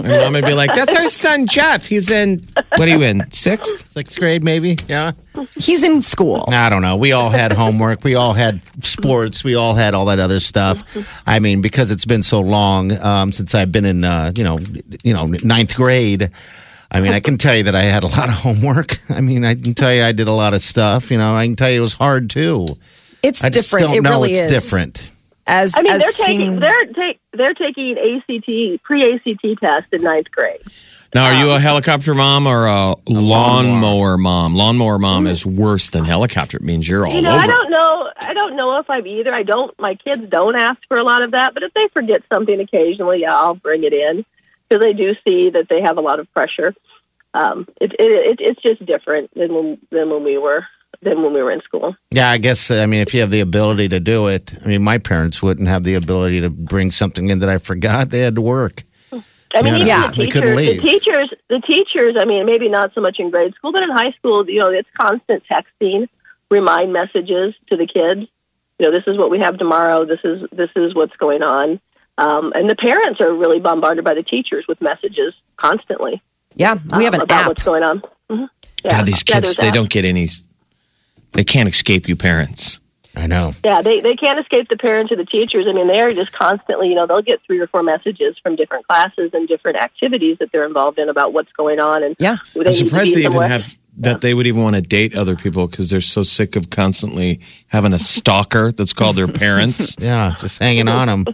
My 0.02 0.18
mom 0.18 0.34
would 0.34 0.44
be 0.44 0.52
like, 0.52 0.74
That's 0.74 0.94
our 0.94 1.08
son, 1.08 1.46
Jeff. 1.46 1.86
He's 1.86 2.10
in, 2.10 2.42
what 2.76 2.82
are 2.82 2.88
you 2.88 3.00
in, 3.02 3.22
sixth? 3.30 3.90
sixth 3.92 4.18
grade, 4.18 4.44
maybe. 4.44 4.76
Yeah. 4.88 5.12
He's 5.58 5.82
in 5.84 6.02
school. 6.02 6.44
I 6.48 6.68
don't 6.68 6.82
know. 6.82 6.96
We 6.96 7.12
all 7.12 7.30
had 7.30 7.50
homework. 7.52 8.04
We 8.04 8.14
all 8.14 8.34
had 8.34 8.62
sports. 8.84 9.42
We 9.42 9.54
all 9.54 9.74
had 9.74 9.94
all 9.94 10.04
that 10.06 10.18
other 10.18 10.40
stuff. 10.40 10.82
I 11.26 11.38
mean, 11.38 11.62
because 11.62 11.90
it's 11.90 12.04
been 12.04 12.22
so 12.22 12.40
long 12.40 12.92
um, 13.00 13.32
since 13.32 13.54
I've 13.54 13.72
been 13.72 13.86
in, 13.86 14.04
uh, 14.04 14.32
you 14.36 14.44
know, 14.44 14.58
you 15.02 15.14
know, 15.14 15.32
ninth 15.44 15.74
grade. 15.76 16.30
I 16.90 17.00
mean, 17.00 17.14
I 17.14 17.20
can 17.20 17.38
tell 17.38 17.56
you 17.56 17.62
that 17.62 17.74
I 17.74 17.82
had 17.84 18.02
a 18.02 18.08
lot 18.08 18.28
of 18.28 18.34
homework. 18.34 18.98
I 19.08 19.22
mean, 19.22 19.46
I 19.46 19.54
can 19.54 19.72
tell 19.72 19.94
you 19.94 20.02
I 20.02 20.12
did 20.12 20.28
a 20.28 20.32
lot 20.32 20.52
of 20.52 20.60
stuff. 20.60 21.10
You 21.10 21.16
know, 21.16 21.34
I 21.34 21.40
can 21.40 21.56
tell 21.56 21.70
you 21.70 21.78
it 21.78 21.80
was 21.80 21.94
hard 21.94 22.28
too. 22.28 22.66
It's 23.22 23.44
I 23.44 23.48
just 23.50 23.70
different. 23.70 23.88
don't 23.88 23.98
it 23.98 24.02
know 24.02 24.10
really 24.10 24.32
it's 24.32 24.40
is. 24.52 24.62
different. 24.70 25.10
As 25.46 25.74
I 25.76 25.82
mean, 25.82 25.92
as 25.92 26.02
they're 26.02 26.10
seeing- 26.12 26.38
taking 26.38 26.60
they're 26.60 26.86
take 26.94 27.20
they're 27.32 27.54
taking 27.54 27.96
ACT 27.98 28.82
pre 28.84 29.12
ACT 29.14 29.60
test 29.60 29.86
in 29.92 30.02
ninth 30.02 30.30
grade. 30.30 30.60
Now, 31.14 31.26
are 31.26 31.44
you 31.44 31.50
a 31.50 31.60
helicopter 31.60 32.14
mom 32.14 32.46
or 32.46 32.64
a, 32.66 32.94
lawnmower 33.06 34.16
mom? 34.16 34.54
Lawnmower 34.54 34.98
mom 34.98 35.26
is 35.26 35.44
worse 35.44 35.90
than 35.90 36.04
helicopter. 36.04 36.56
It 36.56 36.62
means 36.62 36.88
you're 36.88 37.06
all 37.06 37.12
You 37.12 37.20
know, 37.20 37.32
over. 37.32 37.40
I 37.42 37.46
don't 37.46 37.70
know. 37.70 38.10
I 38.18 38.32
don't 38.32 38.56
know 38.56 38.78
if 38.78 38.88
I'm 38.88 39.06
either. 39.06 39.34
I 39.34 39.42
don't. 39.42 39.78
My 39.78 39.94
kids 39.96 40.22
don't 40.30 40.56
ask 40.56 40.78
for 40.88 40.96
a 40.96 41.04
lot 41.04 41.22
of 41.22 41.32
that, 41.32 41.52
but 41.52 41.62
if 41.64 41.74
they 41.74 41.86
forget 41.92 42.22
something 42.32 42.58
occasionally, 42.60 43.20
yeah, 43.20 43.36
I'll 43.36 43.54
bring 43.54 43.84
it 43.84 43.92
in 43.92 44.24
because 44.68 44.80
they 44.82 44.94
do 44.94 45.14
see 45.28 45.50
that 45.50 45.66
they 45.68 45.82
have 45.82 45.98
a 45.98 46.00
lot 46.00 46.18
of 46.18 46.32
pressure. 46.32 46.74
Um, 47.34 47.66
it, 47.80 47.92
it, 47.98 48.10
it, 48.10 48.36
it's 48.40 48.62
just 48.62 48.84
different 48.86 49.34
than 49.34 49.52
when 49.54 49.78
than 49.90 50.08
when 50.08 50.24
we 50.24 50.38
were 50.38 50.64
than 51.00 51.22
when 51.22 51.32
we 51.32 51.42
were 51.42 51.50
in 51.50 51.60
school. 51.62 51.96
Yeah, 52.10 52.30
I 52.30 52.38
guess. 52.38 52.70
I 52.70 52.86
mean, 52.86 53.00
if 53.00 53.14
you 53.14 53.20
have 53.22 53.30
the 53.30 53.40
ability 53.40 53.88
to 53.88 54.00
do 54.00 54.26
it, 54.28 54.52
I 54.64 54.68
mean, 54.68 54.82
my 54.82 54.98
parents 54.98 55.42
wouldn't 55.42 55.68
have 55.68 55.82
the 55.84 55.94
ability 55.94 56.40
to 56.42 56.50
bring 56.50 56.90
something 56.90 57.30
in 57.30 57.38
that 57.40 57.48
I 57.48 57.58
forgot. 57.58 58.10
They 58.10 58.20
had 58.20 58.34
to 58.36 58.40
work. 58.42 58.82
I 59.54 59.60
mean, 59.62 59.74
even 59.74 59.86
Yeah, 59.86 60.10
the 60.10 60.16
they 60.16 60.26
couldn't 60.28 60.56
teachers, 60.56 60.66
the 60.66 60.72
leave. 60.72 60.82
teachers, 60.82 61.30
the 61.48 61.60
teachers. 61.60 62.16
I 62.18 62.24
mean, 62.24 62.46
maybe 62.46 62.68
not 62.68 62.94
so 62.94 63.00
much 63.00 63.16
in 63.18 63.30
grade 63.30 63.54
school, 63.54 63.72
but 63.72 63.82
in 63.82 63.90
high 63.90 64.12
school, 64.12 64.48
you 64.48 64.60
know, 64.60 64.70
it's 64.70 64.88
constant 64.98 65.42
texting, 65.50 66.08
remind 66.50 66.92
messages 66.92 67.54
to 67.68 67.76
the 67.76 67.86
kids. 67.86 68.28
You 68.78 68.86
know, 68.86 68.90
this 68.90 69.04
is 69.06 69.18
what 69.18 69.30
we 69.30 69.40
have 69.40 69.58
tomorrow. 69.58 70.04
This 70.06 70.20
is 70.24 70.48
this 70.52 70.70
is 70.76 70.94
what's 70.94 71.14
going 71.16 71.42
on. 71.42 71.80
Um, 72.18 72.52
and 72.54 72.68
the 72.68 72.76
parents 72.76 73.20
are 73.20 73.32
really 73.32 73.60
bombarded 73.60 74.04
by 74.04 74.14
the 74.14 74.22
teachers 74.22 74.64
with 74.68 74.80
messages 74.80 75.34
constantly. 75.56 76.22
yeah, 76.54 76.76
we 76.96 77.04
have 77.04 77.14
um, 77.14 77.20
an 77.20 77.24
about 77.24 77.40
app. 77.42 77.48
what's 77.48 77.62
going 77.62 77.82
on. 77.82 78.02
hmm 78.30 78.44
Yeah. 78.84 78.98
God, 78.98 79.06
these 79.06 79.22
kids—they 79.22 79.68
apps. 79.68 79.72
don't 79.74 79.88
get 79.90 80.04
any, 80.04 80.28
they 81.32 81.44
can't 81.44 81.68
escape 81.68 82.08
you 82.08 82.16
parents. 82.16 82.80
I 83.14 83.26
know. 83.26 83.52
Yeah, 83.62 83.82
they 83.82 84.00
they 84.00 84.16
can't 84.16 84.38
escape 84.40 84.68
the 84.70 84.78
parents 84.78 85.12
or 85.12 85.16
the 85.16 85.26
teachers. 85.26 85.66
I 85.68 85.72
mean, 85.74 85.86
they 85.86 86.00
are 86.00 86.14
just 86.14 86.32
constantly, 86.32 86.88
you 86.88 86.94
know, 86.94 87.06
they'll 87.06 87.20
get 87.20 87.42
three 87.46 87.58
or 87.60 87.66
four 87.66 87.82
messages 87.82 88.36
from 88.42 88.56
different 88.56 88.86
classes 88.86 89.30
and 89.34 89.46
different 89.46 89.78
activities 89.78 90.38
that 90.38 90.50
they're 90.50 90.64
involved 90.64 90.98
in 90.98 91.10
about 91.10 91.34
what's 91.34 91.52
going 91.52 91.78
on. 91.78 92.02
And 92.02 92.16
Yeah. 92.18 92.36
they 92.54 92.64
I'm 92.64 92.72
surprised 92.72 93.14
be 93.14 93.20
they 93.22 93.26
even 93.28 93.42
have 93.42 93.76
that 93.98 94.22
they 94.22 94.32
would 94.32 94.46
even 94.46 94.62
want 94.62 94.76
to 94.76 94.80
date 94.82 95.14
other 95.14 95.36
people 95.36 95.66
because 95.66 95.90
they're 95.90 96.00
so 96.00 96.22
sick 96.22 96.56
of 96.56 96.70
constantly 96.70 97.40
having 97.66 97.92
a 97.92 97.98
stalker 97.98 98.72
that's 98.72 98.94
called 98.94 99.16
their 99.16 99.28
parents. 99.28 99.94
Yeah, 100.00 100.34
just 100.38 100.58
hanging 100.58 100.88
on 100.88 101.08
them. 101.08 101.26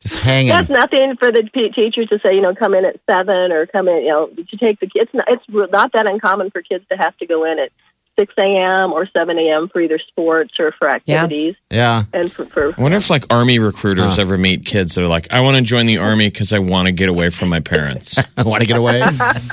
Just 0.00 0.16
hanging. 0.24 0.48
That's 0.50 0.68
nothing 0.70 1.16
for 1.16 1.30
the 1.30 1.48
p- 1.52 1.70
teachers 1.70 2.08
to 2.08 2.18
say, 2.20 2.34
you 2.34 2.40
know, 2.40 2.54
come 2.56 2.74
in 2.74 2.84
at 2.84 2.96
seven 3.08 3.52
or 3.52 3.66
come 3.66 3.86
in, 3.88 4.02
you 4.02 4.08
know, 4.10 4.26
to 4.28 4.56
take 4.56 4.80
the 4.80 4.86
kids. 4.88 5.10
It's 5.28 5.42
not 5.72 5.92
that 5.92 6.10
uncommon 6.10 6.50
for 6.50 6.62
kids 6.62 6.84
to 6.90 6.96
have 6.96 7.16
to 7.18 7.26
go 7.26 7.44
in 7.44 7.58
at 7.60 7.70
6 8.18 8.34
a.m. 8.38 8.92
or 8.92 9.06
7 9.06 9.38
a.m. 9.38 9.68
for 9.68 9.80
either 9.80 9.98
sports 9.98 10.54
or 10.58 10.72
for 10.72 10.88
activities. 10.88 11.54
Yeah. 11.70 12.04
yeah. 12.12 12.20
And 12.20 12.32
for, 12.32 12.46
for 12.46 12.74
I 12.76 12.82
wonder 12.82 12.96
if 12.96 13.10
like 13.10 13.24
army 13.30 13.58
recruiters 13.58 14.18
ever 14.18 14.36
meet 14.36 14.64
kids 14.64 14.94
that 14.94 15.04
are 15.04 15.08
like, 15.08 15.32
I 15.32 15.40
want 15.40 15.56
to 15.56 15.62
join 15.62 15.86
the 15.86 15.98
army 15.98 16.28
because 16.28 16.52
I 16.52 16.58
want 16.58 16.86
to 16.86 16.92
get 16.92 17.08
away 17.08 17.30
from 17.30 17.48
my 17.48 17.60
parents. 17.60 18.18
I 18.36 18.42
want 18.42 18.62
to 18.62 18.66
get 18.66 18.76
away. 18.76 19.02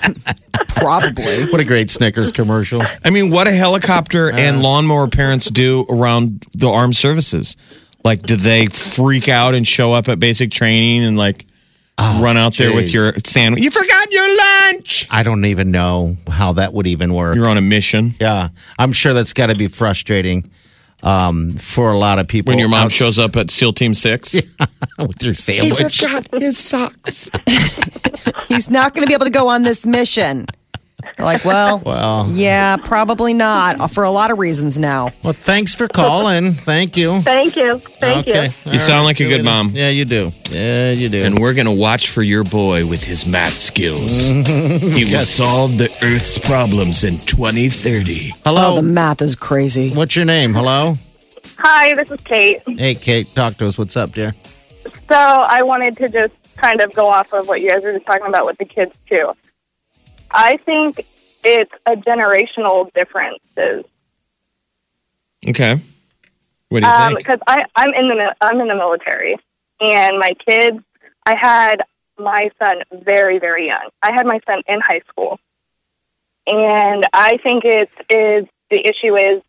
Probably. 0.69 1.45
what 1.49 1.61
a 1.61 1.65
great 1.65 1.89
Snickers 1.89 2.31
commercial. 2.31 2.81
I 3.03 3.09
mean, 3.11 3.29
what 3.29 3.47
a 3.47 3.51
helicopter 3.51 4.33
and 4.35 4.61
lawnmower 4.61 5.07
parents 5.07 5.49
do 5.49 5.85
around 5.89 6.45
the 6.53 6.69
armed 6.69 6.95
services. 6.95 7.55
Like, 8.03 8.21
do 8.21 8.35
they 8.35 8.67
freak 8.67 9.29
out 9.29 9.55
and 9.55 9.67
show 9.67 9.93
up 9.93 10.09
at 10.09 10.19
basic 10.19 10.51
training 10.51 11.03
and 11.03 11.17
like 11.17 11.45
run 11.99 12.37
out 12.37 12.55
there 12.57 12.73
with 12.73 12.93
your 12.93 13.13
sandwich? 13.25 13.63
You 13.63 13.71
forgot 13.71 14.11
your 14.11 14.27
lunch. 14.37 15.07
I 15.11 15.23
don't 15.23 15.45
even 15.45 15.71
know 15.71 16.17
how 16.29 16.53
that 16.53 16.73
would 16.73 16.87
even 16.87 17.13
work. 17.13 17.35
You're 17.35 17.47
on 17.47 17.57
a 17.57 17.61
mission. 17.61 18.11
Yeah, 18.19 18.49
I'm 18.77 18.91
sure 18.91 19.13
that's 19.13 19.33
got 19.33 19.47
to 19.49 19.55
be 19.55 19.67
frustrating 19.67 20.49
um, 21.03 21.51
for 21.51 21.91
a 21.91 21.97
lot 21.97 22.19
of 22.19 22.27
people. 22.27 22.51
When 22.51 22.59
your 22.59 22.69
mom 22.69 22.85
outs- 22.85 22.93
shows 22.95 23.19
up 23.19 23.35
at 23.35 23.49
SEAL 23.51 23.73
Team 23.73 23.93
Six, 23.93 24.35
with 24.99 25.23
your 25.23 25.33
sandwich, 25.33 25.77
He 25.99 26.05
forgot 26.05 26.27
his 26.41 26.57
socks. 26.57 27.29
He's 28.47 28.69
not 28.69 28.93
going 28.93 29.03
to 29.05 29.07
be 29.07 29.13
able 29.13 29.25
to 29.25 29.31
go 29.31 29.47
on 29.47 29.63
this 29.63 29.85
mission. 29.85 30.47
They're 31.17 31.25
like, 31.25 31.45
well, 31.45 31.79
Well, 31.85 32.29
yeah, 32.31 32.75
probably 32.77 33.33
not 33.33 33.79
uh, 33.79 33.87
for 33.87 34.03
a 34.03 34.11
lot 34.11 34.31
of 34.31 34.37
reasons 34.39 34.77
now. 34.77 35.09
well, 35.23 35.33
thanks 35.33 35.73
for 35.73 35.87
calling. 35.87 36.51
Thank 36.51 36.97
you. 36.97 37.21
Thank 37.21 37.55
you. 37.55 37.79
Thank 37.79 38.27
okay. 38.27 38.47
you. 38.65 38.71
You 38.73 38.79
sound 38.79 39.05
like 39.05 39.19
a 39.21 39.25
good 39.27 39.45
mom. 39.45 39.69
Yeah, 39.73 39.89
you 39.89 40.03
do. 40.05 40.31
Yeah, 40.51 40.91
you 40.91 41.07
do. 41.09 41.23
and 41.23 41.39
we're 41.39 41.53
gonna 41.53 41.73
watch 41.73 42.09
for 42.09 42.21
your 42.21 42.43
boy 42.43 42.85
with 42.85 43.03
his 43.03 43.25
math 43.25 43.57
skills. 43.57 44.27
he 44.29 45.05
will 45.13 45.21
solve 45.21 45.77
the 45.77 45.89
Earth's 46.03 46.37
problems 46.37 47.03
in 47.03 47.17
2030. 47.19 48.33
Hello. 48.43 48.73
Oh, 48.73 48.75
the 48.75 48.81
math 48.81 49.21
is 49.21 49.35
crazy. 49.35 49.91
What's 49.91 50.15
your 50.15 50.25
name? 50.25 50.53
Hello. 50.53 50.95
Hi, 51.59 51.93
this 51.95 52.11
is 52.11 52.19
Kate. 52.21 52.61
Hey, 52.67 52.95
Kate. 52.95 53.33
Talk 53.33 53.55
to 53.57 53.67
us. 53.67 53.77
What's 53.77 53.95
up, 53.95 54.11
dear? 54.11 54.35
So 55.07 55.15
I 55.15 55.63
wanted 55.63 55.95
to 55.97 56.09
just 56.09 56.33
kind 56.57 56.81
of 56.81 56.93
go 56.93 57.07
off 57.07 57.33
of 57.33 57.47
what 57.47 57.61
you 57.61 57.69
guys 57.69 57.83
were 57.83 57.93
just 57.93 58.05
talking 58.05 58.27
about 58.27 58.45
with 58.45 58.57
the 58.57 58.65
kids 58.65 58.91
too. 59.09 59.31
I 60.35 60.57
think 60.57 61.05
it's 61.43 61.71
a 61.85 61.95
generational 61.95 62.91
differences 62.93 63.85
Okay. 65.47 65.75
What 66.69 66.79
do 66.81 66.87
you 66.87 66.93
think? 66.93 67.17
because 67.19 67.39
Um, 67.47 67.55
I 67.59 67.65
I'm 67.75 67.93
in 67.93 68.07
the 68.07 68.15
mil- 68.15 68.33
I'm 68.41 68.59
in 68.61 68.67
the 68.67 68.75
military 68.75 69.35
and 69.79 70.17
my 70.17 70.33
kids. 70.33 70.79
I 71.25 71.35
had 71.35 71.83
my 72.17 72.49
son 72.59 72.81
very 72.91 73.37
very 73.39 73.67
young. 73.67 73.89
I 74.01 74.11
had 74.13 74.25
my 74.25 74.39
son 74.47 74.63
in 74.67 74.79
high 74.81 75.01
school, 75.07 75.39
and 76.47 77.05
I 77.13 77.37
think 77.37 77.63
it's 77.65 77.93
is 78.09 78.47
the 78.71 78.87
issue 78.87 79.15
is 79.15 79.43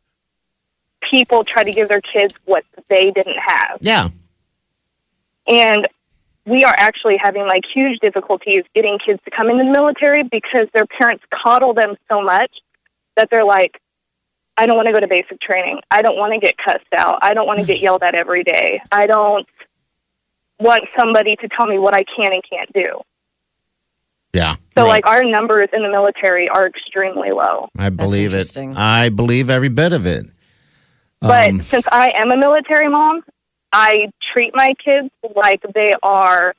people 1.10 1.44
try 1.44 1.64
to 1.64 1.70
give 1.72 1.88
their 1.88 2.00
kids 2.02 2.34
what 2.44 2.64
they 2.88 3.10
didn't 3.10 3.38
have. 3.38 3.78
Yeah. 3.80 4.10
And 5.46 5.86
we 6.46 6.64
are 6.64 6.74
actually 6.78 7.16
having 7.20 7.46
like 7.46 7.62
huge 7.74 7.98
difficulties 8.00 8.62
getting 8.74 8.98
kids 9.04 9.20
to 9.24 9.30
come 9.30 9.50
into 9.50 9.64
the 9.64 9.70
military 9.70 10.22
because 10.22 10.66
their 10.72 10.86
parents 10.86 11.24
coddle 11.34 11.74
them 11.74 11.96
so 12.10 12.22
much 12.22 12.50
that 13.16 13.28
they're 13.30 13.44
like, 13.44 13.80
I 14.56 14.66
don't 14.66 14.76
want 14.76 14.86
to 14.86 14.94
go 14.94 15.00
to 15.00 15.08
basic 15.08 15.40
training. 15.40 15.80
I 15.90 16.02
don't 16.02 16.16
want 16.16 16.32
to 16.34 16.40
get 16.40 16.54
cussed 16.56 16.84
out. 16.96 17.18
I 17.20 17.34
don't 17.34 17.46
want 17.46 17.58
to 17.60 17.66
get 17.66 17.80
yelled 17.80 18.02
at 18.02 18.14
every 18.14 18.44
day. 18.44 18.80
I 18.92 19.06
don't 19.06 19.46
want 20.60 20.84
somebody 20.96 21.36
to 21.36 21.48
tell 21.48 21.66
me 21.66 21.78
what 21.78 21.94
I 21.94 22.04
can 22.04 22.32
and 22.32 22.42
can't 22.48 22.72
do. 22.72 23.00
Yeah. 24.32 24.54
So, 24.76 24.84
Right. 24.84 25.04
like, 25.04 25.06
our 25.06 25.24
numbers 25.24 25.68
in 25.72 25.82
the 25.82 25.88
military 25.90 26.48
are 26.48 26.66
extremely 26.66 27.32
low. 27.32 27.68
I 27.78 27.90
believe 27.90 28.34
it. 28.34 28.46
I 28.76 29.08
believe 29.08 29.50
every 29.50 29.68
bit 29.68 29.92
of 29.92 30.06
it. 30.06 30.26
But 31.20 31.50
Um, 31.50 31.60
since 31.60 31.86
I 31.90 32.12
am 32.16 32.30
a 32.30 32.36
military 32.36 32.88
mom, 32.88 33.24
I 33.78 34.10
treat 34.32 34.52
my 34.54 34.72
kids 34.82 35.10
like 35.34 35.62
they 35.74 35.94
are 36.02 36.54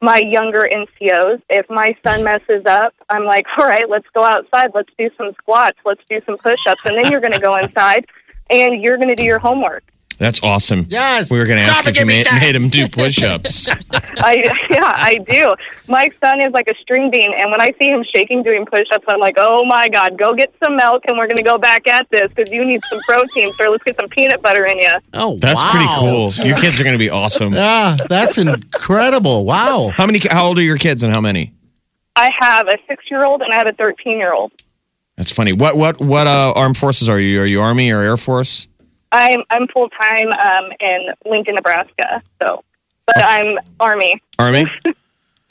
my 0.00 0.16
younger 0.16 0.66
NCOs. 0.72 1.42
If 1.50 1.68
my 1.68 1.94
son 2.02 2.24
messes 2.24 2.64
up, 2.64 2.94
I'm 3.10 3.26
like, 3.26 3.44
all 3.58 3.66
right, 3.66 3.86
let's 3.90 4.06
go 4.14 4.24
outside. 4.24 4.70
Let's 4.74 4.88
do 4.98 5.10
some 5.18 5.34
squats. 5.34 5.76
Let's 5.84 6.00
do 6.08 6.18
some 6.22 6.38
push 6.38 6.66
ups. 6.66 6.80
And 6.86 6.96
then 6.96 7.12
you're 7.12 7.20
going 7.20 7.34
to 7.34 7.40
go 7.40 7.56
inside 7.58 8.06
and 8.48 8.80
you're 8.80 8.96
going 8.96 9.10
to 9.10 9.14
do 9.14 9.22
your 9.22 9.38
homework. 9.38 9.84
That's 10.20 10.42
awesome. 10.42 10.84
Yes. 10.90 11.30
We 11.30 11.38
were 11.38 11.46
going 11.46 11.56
to 11.56 11.64
ask 11.64 11.80
if 11.80 11.86
you 11.86 11.92
give 12.02 12.06
made, 12.06 12.26
made 12.30 12.54
him 12.54 12.68
do 12.68 12.86
push-ups. 12.92 13.70
I, 14.18 14.34
yeah, 14.68 14.92
I 14.94 15.14
do. 15.26 15.54
My 15.88 16.10
son 16.22 16.42
is 16.42 16.52
like 16.52 16.68
a 16.70 16.74
string 16.74 17.10
bean. 17.10 17.32
And 17.38 17.50
when 17.50 17.58
I 17.58 17.70
see 17.80 17.88
him 17.88 18.04
shaking 18.14 18.42
doing 18.42 18.66
push 18.66 18.84
ups, 18.92 19.06
I'm 19.08 19.18
like, 19.18 19.36
oh 19.38 19.64
my 19.64 19.88
God, 19.88 20.18
go 20.18 20.34
get 20.34 20.54
some 20.62 20.76
milk 20.76 21.04
and 21.08 21.16
we're 21.16 21.24
going 21.26 21.38
to 21.38 21.42
go 21.42 21.56
back 21.56 21.88
at 21.88 22.06
this 22.10 22.30
because 22.34 22.52
you 22.52 22.66
need 22.66 22.82
some 22.84 23.00
protein. 23.08 23.50
So 23.54 23.70
let's 23.70 23.82
get 23.82 23.96
some 23.96 24.10
peanut 24.10 24.42
butter 24.42 24.66
in 24.66 24.76
you. 24.76 24.92
oh, 25.14 25.38
That's 25.38 25.62
wow. 25.62 25.70
pretty 25.70 25.88
cool. 26.00 26.46
Your 26.46 26.58
kids 26.58 26.78
are 26.78 26.84
going 26.84 26.98
to 26.98 27.02
be 27.02 27.08
awesome. 27.10 27.54
Yeah, 27.60 27.96
that's 28.08 28.36
incredible. 28.38 29.44
Wow. 29.46 29.88
How 29.94 30.06
many? 30.06 30.18
How 30.18 30.46
old 30.48 30.58
are 30.58 30.62
your 30.62 30.78
kids, 30.78 31.02
and 31.02 31.12
how 31.14 31.20
many? 31.20 31.52
I 32.16 32.30
have 32.38 32.68
a 32.68 32.76
six 32.88 33.04
year 33.10 33.24
old 33.24 33.40
and 33.42 33.52
I 33.52 33.56
have 33.56 33.66
a 33.66 33.72
13 33.72 34.18
year 34.18 34.32
old. 34.32 34.52
That's 35.16 35.32
funny. 35.32 35.52
What 35.52 35.76
what 35.76 36.00
what 36.00 36.26
uh, 36.26 36.52
armed 36.54 36.76
forces 36.76 37.08
are 37.08 37.18
you? 37.20 37.40
Are 37.40 37.46
you 37.46 37.60
Army 37.60 37.90
or 37.90 38.00
Air 38.00 38.16
Force? 38.16 38.68
I'm 39.12 39.42
I'm 39.50 39.66
full 39.68 39.88
time 39.90 40.28
um, 40.28 40.70
in 40.80 41.08
Lincoln, 41.26 41.54
Nebraska. 41.56 42.22
So, 42.42 42.62
but 43.06 43.18
I'm 43.18 43.58
Army. 43.78 44.22
Army. 44.38 44.66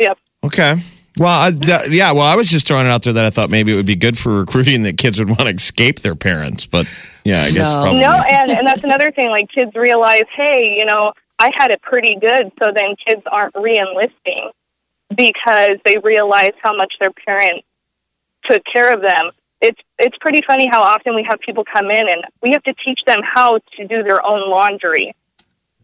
Yep. 0.01 0.17
Okay. 0.45 0.75
Well, 1.17 1.27
I, 1.41 1.51
that, 1.51 1.91
yeah. 1.91 2.13
Well, 2.13 2.23
I 2.23 2.37
was 2.37 2.47
just 2.47 2.65
throwing 2.65 2.85
it 2.85 2.89
out 2.89 3.03
there 3.03 3.11
that 3.11 3.25
I 3.25 3.29
thought 3.29 3.49
maybe 3.49 3.73
it 3.73 3.75
would 3.75 3.85
be 3.85 3.97
good 3.97 4.17
for 4.17 4.39
recruiting 4.39 4.83
that 4.83 4.97
kids 4.97 5.19
would 5.19 5.27
want 5.37 5.41
to 5.41 5.49
escape 5.49 5.99
their 5.99 6.15
parents. 6.15 6.65
But 6.65 6.87
yeah, 7.25 7.43
I 7.43 7.51
guess 7.51 7.69
No. 7.69 7.81
probably. 7.81 7.99
No, 7.99 8.13
and 8.13 8.49
and 8.49 8.65
that's 8.65 8.85
another 8.85 9.11
thing. 9.11 9.29
Like 9.29 9.49
kids 9.53 9.75
realize, 9.75 10.23
hey, 10.37 10.73
you 10.77 10.85
know, 10.85 11.11
I 11.37 11.51
had 11.57 11.71
it 11.71 11.81
pretty 11.81 12.15
good. 12.15 12.49
So 12.63 12.71
then 12.73 12.95
kids 13.05 13.21
aren't 13.29 13.53
re-enlisting 13.55 14.51
because 15.17 15.77
they 15.83 15.97
realize 16.01 16.53
how 16.63 16.73
much 16.73 16.93
their 17.01 17.11
parents 17.27 17.65
took 18.49 18.63
care 18.73 18.93
of 18.93 19.01
them. 19.01 19.31
It's 19.61 19.79
it's 19.97 20.17
pretty 20.21 20.41
funny 20.47 20.67
how 20.71 20.81
often 20.81 21.15
we 21.15 21.23
have 21.29 21.39
people 21.41 21.63
come 21.65 21.91
in 21.91 22.09
and 22.09 22.23
we 22.41 22.51
have 22.51 22.63
to 22.63 22.73
teach 22.85 22.99
them 23.05 23.19
how 23.23 23.59
to 23.77 23.87
do 23.87 24.03
their 24.03 24.25
own 24.25 24.49
laundry. 24.49 25.13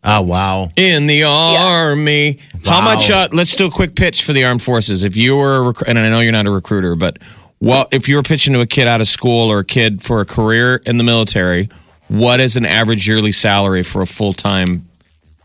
Oh, 0.08 0.22
wow. 0.22 0.70
in 0.76 1.08
the 1.08 1.24
army. 1.24 2.38
How 2.64 2.80
Wow. 2.80 2.94
much? 2.94 3.10
Uh, 3.10 3.28
let's 3.34 3.56
do 3.56 3.66
a 3.66 3.72
quick 3.72 3.96
pitch 3.96 4.24
for 4.24 4.34
the 4.34 4.46
armed 4.46 4.62
forces. 4.62 5.04
If 5.04 5.18
you 5.18 5.36
were, 5.36 5.58
a 5.58 5.62
rec- 5.70 5.88
and 5.88 5.98
I 5.98 6.08
know 6.10 6.20
you're 6.20 6.32
not 6.32 6.46
a 6.46 6.52
recruiter, 6.52 6.96
but 6.96 7.18
what 7.58 7.88
if 7.92 8.08
you 8.08 8.16
were 8.16 8.22
pitching 8.22 8.54
to 8.54 8.60
a 8.62 8.68
kid 8.68 8.88
out 8.88 9.02
of 9.02 9.08
school 9.08 9.52
or 9.52 9.60
a 9.60 9.66
kid 9.66 10.04
for 10.04 10.22
a 10.22 10.26
career 10.26 10.80
in 10.86 10.98
the 10.98 11.04
military? 11.04 11.70
What 12.08 12.40
is 12.40 12.56
an 12.56 12.68
average 12.68 13.08
yearly 13.08 13.32
salary 13.32 13.82
for 13.82 14.04
a 14.04 14.06
full 14.06 14.32
time, 14.32 14.88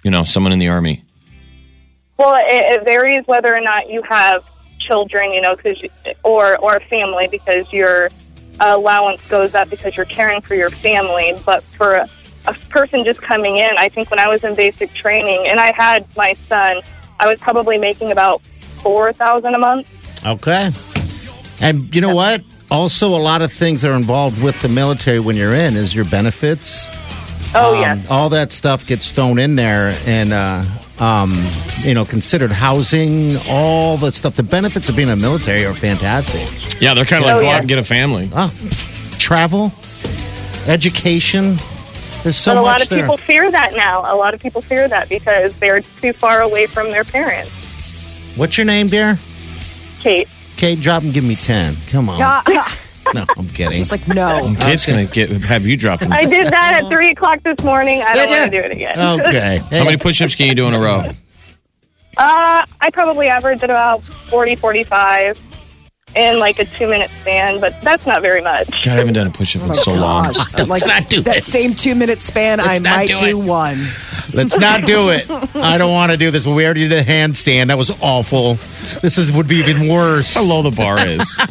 you 0.02 0.10
know, 0.10 0.24
someone 0.24 0.52
in 0.52 0.58
the 0.58 0.68
army? 0.68 1.04
Well, 2.18 2.34
it, 2.36 2.44
it 2.50 2.84
varies 2.84 3.26
whether 3.26 3.54
or 3.56 3.62
not 3.62 3.88
you 3.88 4.02
have 4.10 4.44
children, 4.78 5.32
you 5.32 5.40
know, 5.40 5.56
cause 5.56 5.82
or 6.22 6.58
or 6.58 6.76
a 6.76 6.80
family 6.84 7.28
because 7.28 7.72
your 7.72 8.10
allowance 8.60 9.26
goes 9.28 9.54
up 9.54 9.70
because 9.70 9.96
you're 9.96 10.06
caring 10.06 10.40
for 10.40 10.54
your 10.54 10.70
family. 10.70 11.34
But 11.44 11.62
for 11.62 11.94
a, 11.94 12.08
a 12.46 12.54
person 12.68 13.04
just 13.04 13.20
coming 13.22 13.58
in, 13.58 13.70
I 13.78 13.88
think 13.88 14.10
when 14.10 14.20
I 14.20 14.28
was 14.28 14.44
in 14.44 14.54
basic 14.54 14.92
training 14.92 15.46
and 15.46 15.58
I 15.58 15.72
had 15.72 16.06
my 16.16 16.34
son, 16.48 16.82
I 17.18 17.26
was 17.26 17.40
probably 17.40 17.78
making 17.78 18.12
about 18.12 18.42
four 18.42 19.12
thousand 19.12 19.54
a 19.54 19.58
month. 19.58 19.88
Okay. 20.26 20.70
And 21.60 21.94
you 21.94 22.00
know 22.00 22.14
what? 22.14 22.42
Also, 22.70 23.08
a 23.08 23.18
lot 23.18 23.42
of 23.42 23.52
things 23.52 23.82
that 23.82 23.90
are 23.90 23.96
involved 23.96 24.42
with 24.42 24.62
the 24.62 24.68
military 24.68 25.18
when 25.20 25.36
you're 25.36 25.52
in 25.52 25.76
is 25.76 25.94
your 25.94 26.04
benefits. 26.04 26.88
Oh 27.54 27.74
Um, 27.74 27.80
yes. 27.80 28.06
All 28.10 28.28
that 28.30 28.52
stuff 28.52 28.86
gets 28.86 29.10
thrown 29.10 29.38
in 29.38 29.56
there 29.56 29.92
and, 30.06 30.32
uh, 30.32 30.64
um, 30.98 31.32
you 31.82 31.94
know, 31.94 32.04
considered 32.04 32.52
housing, 32.52 33.36
all 33.48 33.96
the 33.96 34.12
stuff. 34.12 34.34
The 34.36 34.42
benefits 34.42 34.88
of 34.88 34.96
being 34.96 35.08
in 35.08 35.18
the 35.18 35.22
military 35.26 35.64
are 35.64 35.72
fantastic. 35.74 36.80
Yeah, 36.80 36.94
they're 36.94 37.04
kind 37.04 37.24
of 37.24 37.28
like 37.28 37.36
Oh, 37.36 37.40
go 37.40 37.46
yeah. 37.46 37.54
out 37.54 37.60
and 37.60 37.68
get 37.68 37.78
a 37.78 37.84
family. 37.84 38.30
Oh, 38.34 38.52
travel, 39.18 39.72
education. 40.68 41.56
There's 42.22 42.36
so 42.36 42.54
but 42.54 42.58
a 42.60 42.62
much 42.62 42.66
lot 42.72 42.82
of 42.82 42.88
there. 42.90 43.00
people 43.00 43.16
fear 43.16 43.50
that 43.50 43.74
now. 43.74 44.02
A 44.06 44.14
lot 44.14 44.34
of 44.34 44.40
people 44.40 44.60
fear 44.60 44.86
that 44.88 45.08
because 45.08 45.58
they're 45.58 45.80
too 45.80 46.12
far 46.12 46.42
away 46.42 46.66
from 46.66 46.90
their 46.90 47.04
parents. 47.04 47.50
What's 48.36 48.58
your 48.58 48.66
name, 48.66 48.88
dear? 48.88 49.18
Kate. 50.00 50.28
Kate, 50.56 50.78
drop 50.80 51.02
and 51.02 51.14
give 51.14 51.24
me 51.24 51.34
10. 51.36 51.74
Come 51.88 52.10
on. 52.10 52.42
No, 53.14 53.24
I'm 53.36 53.48
kidding. 53.48 53.72
She's 53.72 53.90
like, 53.90 54.06
no. 54.08 54.54
Kid's 54.60 54.86
gonna 54.86 55.06
get 55.06 55.30
have 55.44 55.66
you 55.66 55.76
drop 55.76 56.00
them. 56.00 56.12
I 56.12 56.24
did 56.24 56.46
that 56.48 56.80
at 56.82 56.90
three 56.90 57.10
o'clock 57.10 57.42
this 57.42 57.62
morning. 57.64 58.02
I 58.02 58.14
don't 58.14 58.28
Yeah, 58.28 58.40
want 58.40 58.50
to 58.52 58.56
yeah. 58.56 58.62
do 58.62 58.66
it 58.68 58.72
again. 58.74 59.20
Okay. 59.20 59.58
How 59.78 59.84
many 59.84 59.96
push-ups 59.96 60.34
can 60.34 60.46
you 60.46 60.54
do 60.54 60.66
in 60.66 60.74
a 60.74 60.78
row? 60.80 61.02
Uh, 62.16 62.64
I 62.80 62.90
probably 62.92 63.28
average 63.28 63.62
at 63.62 63.70
about 63.70 64.02
40, 64.02 64.54
45 64.56 65.38
in 66.16 66.38
like 66.38 66.58
a 66.58 66.64
two 66.64 66.88
minute 66.88 67.10
span, 67.10 67.60
but 67.60 67.80
that's 67.82 68.06
not 68.06 68.22
very 68.22 68.40
much. 68.42 68.68
God, 68.84 68.94
I 68.94 68.96
haven't 68.98 69.14
done 69.14 69.26
a 69.28 69.30
push-up 69.30 69.62
in 69.62 69.66
Oh 69.66 69.68
my 69.68 69.74
so 69.74 69.94
long. 69.94 70.24
gosh. 70.32 70.68
Like 70.68 70.86
not 70.86 71.08
do 71.08 71.20
that 71.22 71.36
this. 71.36 71.46
same 71.46 71.74
two 71.74 71.94
minute 71.94 72.20
span, 72.20 72.60
I 72.60 72.78
might 72.80 73.08
do 73.08 73.18
do 73.18 73.38
one. 73.38 73.78
Let's 74.34 74.58
not 74.58 74.82
do 74.86 75.08
it. 75.10 75.26
I 75.56 75.76
don't 75.78 75.92
want 75.92 76.12
to 76.12 76.18
do 76.18 76.30
this. 76.30 76.46
We 76.46 76.64
already 76.64 76.88
did 76.88 76.98
a 76.98 77.04
handstand. 77.04 77.68
That 77.68 77.78
was 77.78 77.90
awful. 78.02 78.54
This 79.00 79.18
is 79.18 79.32
would 79.32 79.48
be 79.48 79.56
even 79.56 79.88
worse. 79.88 80.34
How 80.34 80.44
low 80.44 80.62
the 80.62 80.70
bar 80.70 80.98
is. 81.00 81.40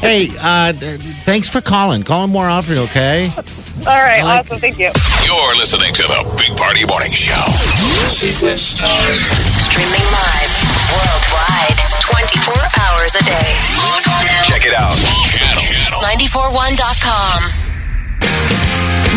Hey, 0.00 0.28
uh, 0.40 0.72
thanks 0.72 1.48
for 1.50 1.60
calling. 1.60 2.02
Call 2.04 2.26
more 2.26 2.48
often, 2.48 2.78
okay? 2.78 3.30
All 3.36 4.02
right, 4.02 4.22
Like- 4.22 4.46
awesome. 4.46 4.58
Thank 4.58 4.78
you. 4.78 4.90
You're 5.24 5.56
listening 5.56 5.92
to 5.92 6.02
the 6.02 6.24
Big 6.38 6.56
Party 6.56 6.86
Morning 6.86 7.12
Show. 7.12 7.34
Streaming 8.16 10.06
live 10.10 10.59
worldwide 10.90 11.78
24 12.02 12.54
hours 12.82 13.14
a 13.14 13.22
day. 13.24 13.50
Log 13.78 14.04
on 14.10 14.24
now. 14.26 14.42
Check 14.44 14.66
it 14.66 14.74
out. 14.74 14.94
Channel. 15.30 15.62
Channel. 15.62 16.00
941.com. 16.02 17.40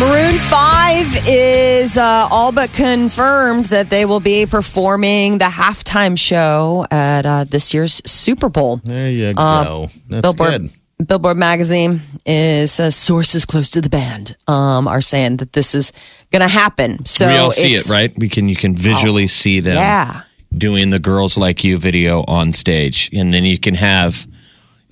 Maroon 0.00 0.34
5 0.34 1.28
is 1.28 1.96
uh, 1.96 2.28
all 2.30 2.50
but 2.52 2.72
confirmed 2.72 3.66
that 3.66 3.88
they 3.88 4.04
will 4.04 4.18
be 4.20 4.44
performing 4.44 5.38
the 5.38 5.44
halftime 5.46 6.18
show 6.18 6.84
at 6.90 7.24
uh, 7.24 7.44
this 7.44 7.72
year's 7.72 8.02
Super 8.04 8.48
Bowl. 8.48 8.76
There 8.78 9.08
you 9.10 9.32
go. 9.34 9.40
Uh, 9.42 9.86
That's 10.08 10.22
Billboard 10.22 10.62
good. 10.98 11.06
Billboard 11.08 11.36
magazine 11.36 12.00
is 12.26 12.72
says 12.72 12.94
sources 12.96 13.44
close 13.44 13.70
to 13.72 13.80
the 13.80 13.88
band 13.88 14.36
um, 14.48 14.88
are 14.88 15.00
saying 15.00 15.36
that 15.38 15.52
this 15.52 15.74
is 15.74 15.92
going 16.32 16.42
to 16.42 16.48
happen. 16.48 17.04
So 17.04 17.28
we 17.28 17.36
all 17.36 17.50
see 17.52 17.74
it, 17.74 17.88
right? 17.88 18.12
We 18.18 18.28
can 18.28 18.48
you 18.48 18.56
can 18.56 18.74
visually 18.74 19.26
see 19.28 19.60
them 19.60 19.76
Yeah. 19.76 20.22
Doing 20.58 20.90
the 20.90 20.98
girls 20.98 21.36
like 21.36 21.64
you 21.64 21.78
video 21.78 22.24
on 22.26 22.52
stage. 22.52 23.10
And 23.12 23.32
then 23.32 23.44
you 23.44 23.58
can 23.58 23.74
have 23.74 24.26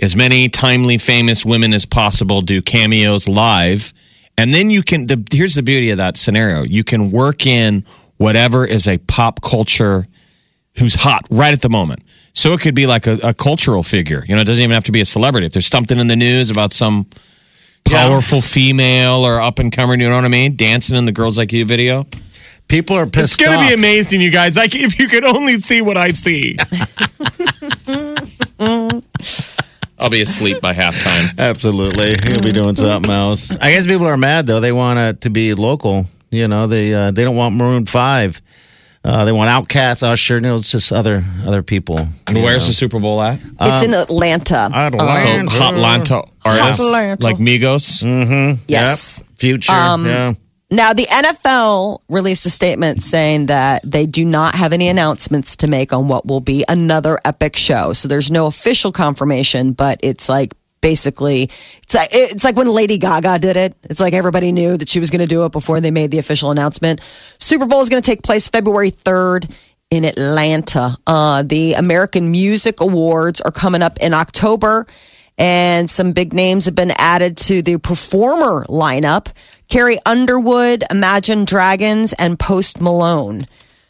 as 0.01 0.17
many 0.17 0.49
timely 0.49 0.99
famous 0.99 1.45
women 1.45 1.73
as 1.73 1.87
possible 1.87 2.41
do 2.41 2.61
cameos 2.63 3.29
live. 3.29 3.93
And 4.37 4.53
then 4.53 4.71
you 4.71 4.83
can 4.83 5.07
the 5.07 5.23
here's 5.31 5.55
the 5.55 5.63
beauty 5.63 5.91
of 5.91 5.99
that 5.99 6.17
scenario. 6.17 6.63
You 6.63 6.85
can 6.85 7.11
work 7.11 7.47
in 7.47 7.85
whatever 8.17 8.65
is 8.65 8.87
a 8.89 8.99
pop 8.99 9.43
culture 9.43 10.07
who's 10.79 10.95
hot 10.95 11.27
right 11.31 11.53
at 11.53 11.61
the 11.61 11.69
moment. 11.69 12.03
So 12.35 12.53
it 12.55 12.61
could 12.61 12.75
be 12.75 12.87
like 12.87 13.07
a, 13.07 13.19
a 13.23 13.35
cultural 13.35 13.83
figure. 13.83 14.25
You 14.27 14.35
know, 14.35 14.41
it 14.41 14.47
doesn't 14.47 14.63
even 14.63 14.73
have 14.73 14.85
to 14.85 14.93
be 14.93 15.03
a 15.03 15.05
celebrity. 15.05 15.47
If 15.47 15.53
there's 15.53 15.67
something 15.67 15.99
in 15.99 16.07
the 16.07 16.17
news 16.17 16.51
about 16.51 16.73
some 16.73 17.07
powerful 17.85 18.41
female 18.41 19.27
or 19.27 19.41
up 19.41 19.59
and 19.59 19.71
comer, 19.71 19.97
you 19.97 20.09
know 20.09 20.17
what 20.17 20.25
I 20.25 20.29
mean? 20.29 20.57
Dancing 20.57 20.97
in 20.97 21.05
the 21.05 21.13
Girls 21.13 21.37
Like 21.37 21.53
You 21.53 21.67
video. 21.67 22.07
People 22.73 22.97
are 22.97 23.07
pissed 23.07 23.35
It's 23.39 23.43
gonna 23.51 23.69
be 23.69 23.75
amazing, 23.75 24.23
you 24.23 24.31
guys. 24.31 24.57
Like 24.57 24.75
if 24.75 24.99
you 24.99 25.07
could 25.07 25.25
only 25.25 25.59
see 25.59 25.83
what 25.83 25.99
I 25.99 26.13
see. 26.13 26.57
I'll 29.99 30.09
be 30.09 30.23
asleep 30.23 30.63
by 30.63 30.73
halftime. 30.73 31.39
Absolutely. 31.39 32.15
He'll 32.25 32.41
be 32.41 32.51
doing 32.51 32.75
something 32.75 33.13
else. 33.13 33.51
I 33.61 33.73
guess 33.73 33.87
people 33.87 34.07
are 34.07 34.17
mad 34.17 34.47
though. 34.47 34.61
They 34.61 34.73
want 34.73 34.99
it 34.99 35.21
to 35.21 35.29
be 35.29 35.53
local. 35.53 36.07
You 36.31 36.49
know, 36.49 36.67
they 36.67 36.95
uh, 36.95 37.11
they 37.11 37.25
don't 37.25 37.37
want 37.37 37.57
Maroon 37.57 37.85
Five. 37.85 38.41
Uh, 39.05 39.27
they 39.27 39.33
want 39.33 39.51
OutKast, 39.51 40.03
Usher. 40.03 40.41
No, 40.41 40.55
it's 40.55 40.71
just 40.71 40.93
other 40.93 41.23
other 41.45 41.63
people. 41.63 41.99
And 42.27 42.39
where's 42.43 42.69
the 42.69 42.73
Super 42.73 42.99
Bowl 43.01 43.21
at? 43.21 43.39
It's 43.61 43.85
in 43.85 43.93
Atlanta. 43.93 44.71
Atlanta. 44.73 44.97
don't 44.97 45.41
Um. 45.43 45.49
So 45.51 45.61
Hotlanta 45.61 46.23
RS, 46.47 46.81
Hotlanta. 46.81 47.23
like 47.23 47.37
Migos. 47.37 48.03
yes. 48.67 49.25
Yep. 49.29 49.39
Future. 49.39 49.73
Um, 49.73 50.07
yeah. 50.07 50.33
Now, 50.73 50.95
the 50.95 51.05
NFL 51.05 51.99
released 52.09 52.47
a 52.47 52.51
statement 52.51 53.03
saying 53.03 53.47
that 53.47 53.83
they 53.85 54.07
do 54.07 54.25
not 54.25 54.55
have 54.55 54.73
any 54.73 54.89
announcements 54.89 55.55
to 55.57 55.69
make 55.69 55.93
on 55.93 56.09
what 56.09 56.25
will 56.25 56.41
be 56.41 56.65
another 56.67 57.21
epic 57.27 57.57
show. 57.57 57.93
So 57.93 58.09
there's 58.09 58.31
no 58.31 58.47
official 58.47 58.91
confirmation, 58.91 59.75
but 59.75 60.01
it's 60.03 60.31
like 60.31 60.55
basically 60.81 61.43
it's 61.83 61.95
like 61.95 62.09
it's 62.13 62.43
like 62.43 62.57
when 62.57 62.69
Lady 62.69 62.97
Gaga 62.97 63.39
did 63.39 63.59
it. 63.59 63.77
It's 63.83 64.01
like 64.01 64.15
everybody 64.15 64.51
knew 64.51 64.79
that 64.79 64.89
she 64.89 64.99
was 64.99 65.11
going 65.11 65.21
to 65.21 65.27
do 65.27 65.45
it 65.45 65.53
before 65.53 65.79
they 65.83 65.91
made 65.91 66.11
the 66.11 66.17
official 66.17 66.51
announcement. 66.51 67.03
Super 67.39 67.67
Bowl 67.67 67.83
is 67.83 67.91
going 67.91 68.03
to 68.03 68.11
take 68.11 68.23
place 68.23 68.49
February 68.49 68.91
3rd 68.91 69.55
in 69.91 70.07
Atlanta. 70.07 70.97
Uh, 71.07 71.43
the 71.43 71.75
American 71.75 72.31
Music 72.31 72.81
Awards 72.81 73.43
are 73.43 73.51
coming 73.53 73.83
up 73.83 73.99
in 74.01 74.15
October 74.15 74.87
and 75.39 75.91
some 75.91 76.13
big 76.13 76.33
names 76.33 76.67
have 76.67 76.75
been 76.75 76.93
added 76.99 77.37
to 77.37 77.63
the 77.63 77.79
performer 77.79 78.65
lineup. 78.69 79.33
Carrie 79.69 79.99
Underwood, 80.05 80.85
Imagine 80.91 81.45
Dragons, 81.45 82.13
and 82.15 82.39
Post 82.39 82.81
Malone. 82.81 83.47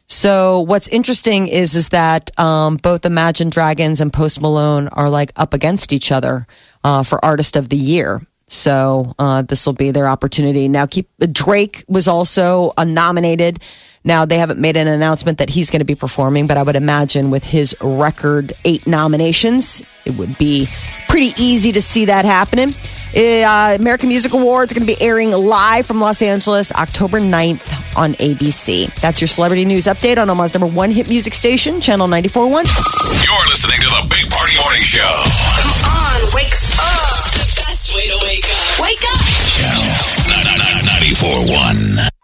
So 0.07 0.61
what's 0.61 0.88
interesting 0.88 1.48
is 1.48 1.74
is 1.74 1.88
that 1.88 2.38
um, 2.38 2.76
both 2.76 3.05
Imagine 3.05 3.50
Dragons 3.50 4.00
and 4.00 4.12
Post 4.12 4.40
Malone 4.40 4.88
are 4.88 5.11
like 5.11 5.33
up 5.37 5.55
against 5.55 5.92
each 5.92 6.12
other 6.12 6.46
uh, 6.85 7.02
for 7.02 7.24
Artist 7.24 7.57
of 7.57 7.70
the 7.70 7.76
Year. 7.76 8.20
So 8.52 9.14
uh, 9.18 9.42
this 9.42 9.64
will 9.64 9.72
be 9.72 9.92
their 9.92 10.06
opportunity. 10.06 10.68
Now, 10.68 10.84
keep 10.84 11.08
Drake 11.32 11.84
was 11.88 12.06
also 12.06 12.72
uh, 12.76 12.84
nominated. 12.84 13.60
Now 14.04 14.26
they 14.26 14.36
haven't 14.36 14.60
made 14.60 14.76
an 14.76 14.88
announcement 14.88 15.38
that 15.38 15.48
he's 15.48 15.70
going 15.70 15.80
to 15.80 15.86
be 15.86 15.94
performing, 15.94 16.46
but 16.46 16.56
I 16.56 16.62
would 16.62 16.76
imagine 16.76 17.30
with 17.30 17.44
his 17.44 17.74
record 17.80 18.52
eight 18.64 18.86
nominations, 18.86 19.88
it 20.04 20.18
would 20.18 20.36
be 20.36 20.66
pretty 21.08 21.30
easy 21.40 21.72
to 21.72 21.80
see 21.80 22.06
that 22.06 22.24
happening. 22.24 22.74
Uh, 23.14 23.76
American 23.78 24.08
Music 24.08 24.32
Awards 24.32 24.72
are 24.72 24.74
going 24.74 24.86
to 24.86 24.94
be 24.94 25.00
airing 25.02 25.30
live 25.30 25.86
from 25.86 26.00
Los 26.00 26.20
Angeles 26.20 26.72
October 26.72 27.20
9th 27.20 27.96
on 27.96 28.12
ABC. 28.14 28.92
That's 29.00 29.20
your 29.20 29.28
celebrity 29.28 29.64
news 29.64 29.84
update 29.84 30.18
on 30.18 30.28
Omaha's 30.28 30.54
number 30.54 30.66
one 30.66 30.90
hit 30.90 31.08
music 31.08 31.34
station, 31.34 31.80
Channel 31.80 32.08
94.1. 32.08 32.64
You're 33.24 33.48
listening 33.48 33.80
to 33.80 33.88
the 33.88 34.06
Big 34.10 34.30
Party 34.30 34.56
Morning 34.58 34.82
Show. 34.82 35.22
Come 35.60 35.92
on, 35.96 36.20
wake 36.34 36.52
up. 36.52 36.62
The 36.62 36.62
best 37.92 37.96
way 37.96 38.07
to 38.09 38.18
wake 38.26 38.44
up. 38.44 38.81
Wake 38.81 39.05
up. 39.05 39.20
Channel 39.57 40.57
94.1. 40.83 42.21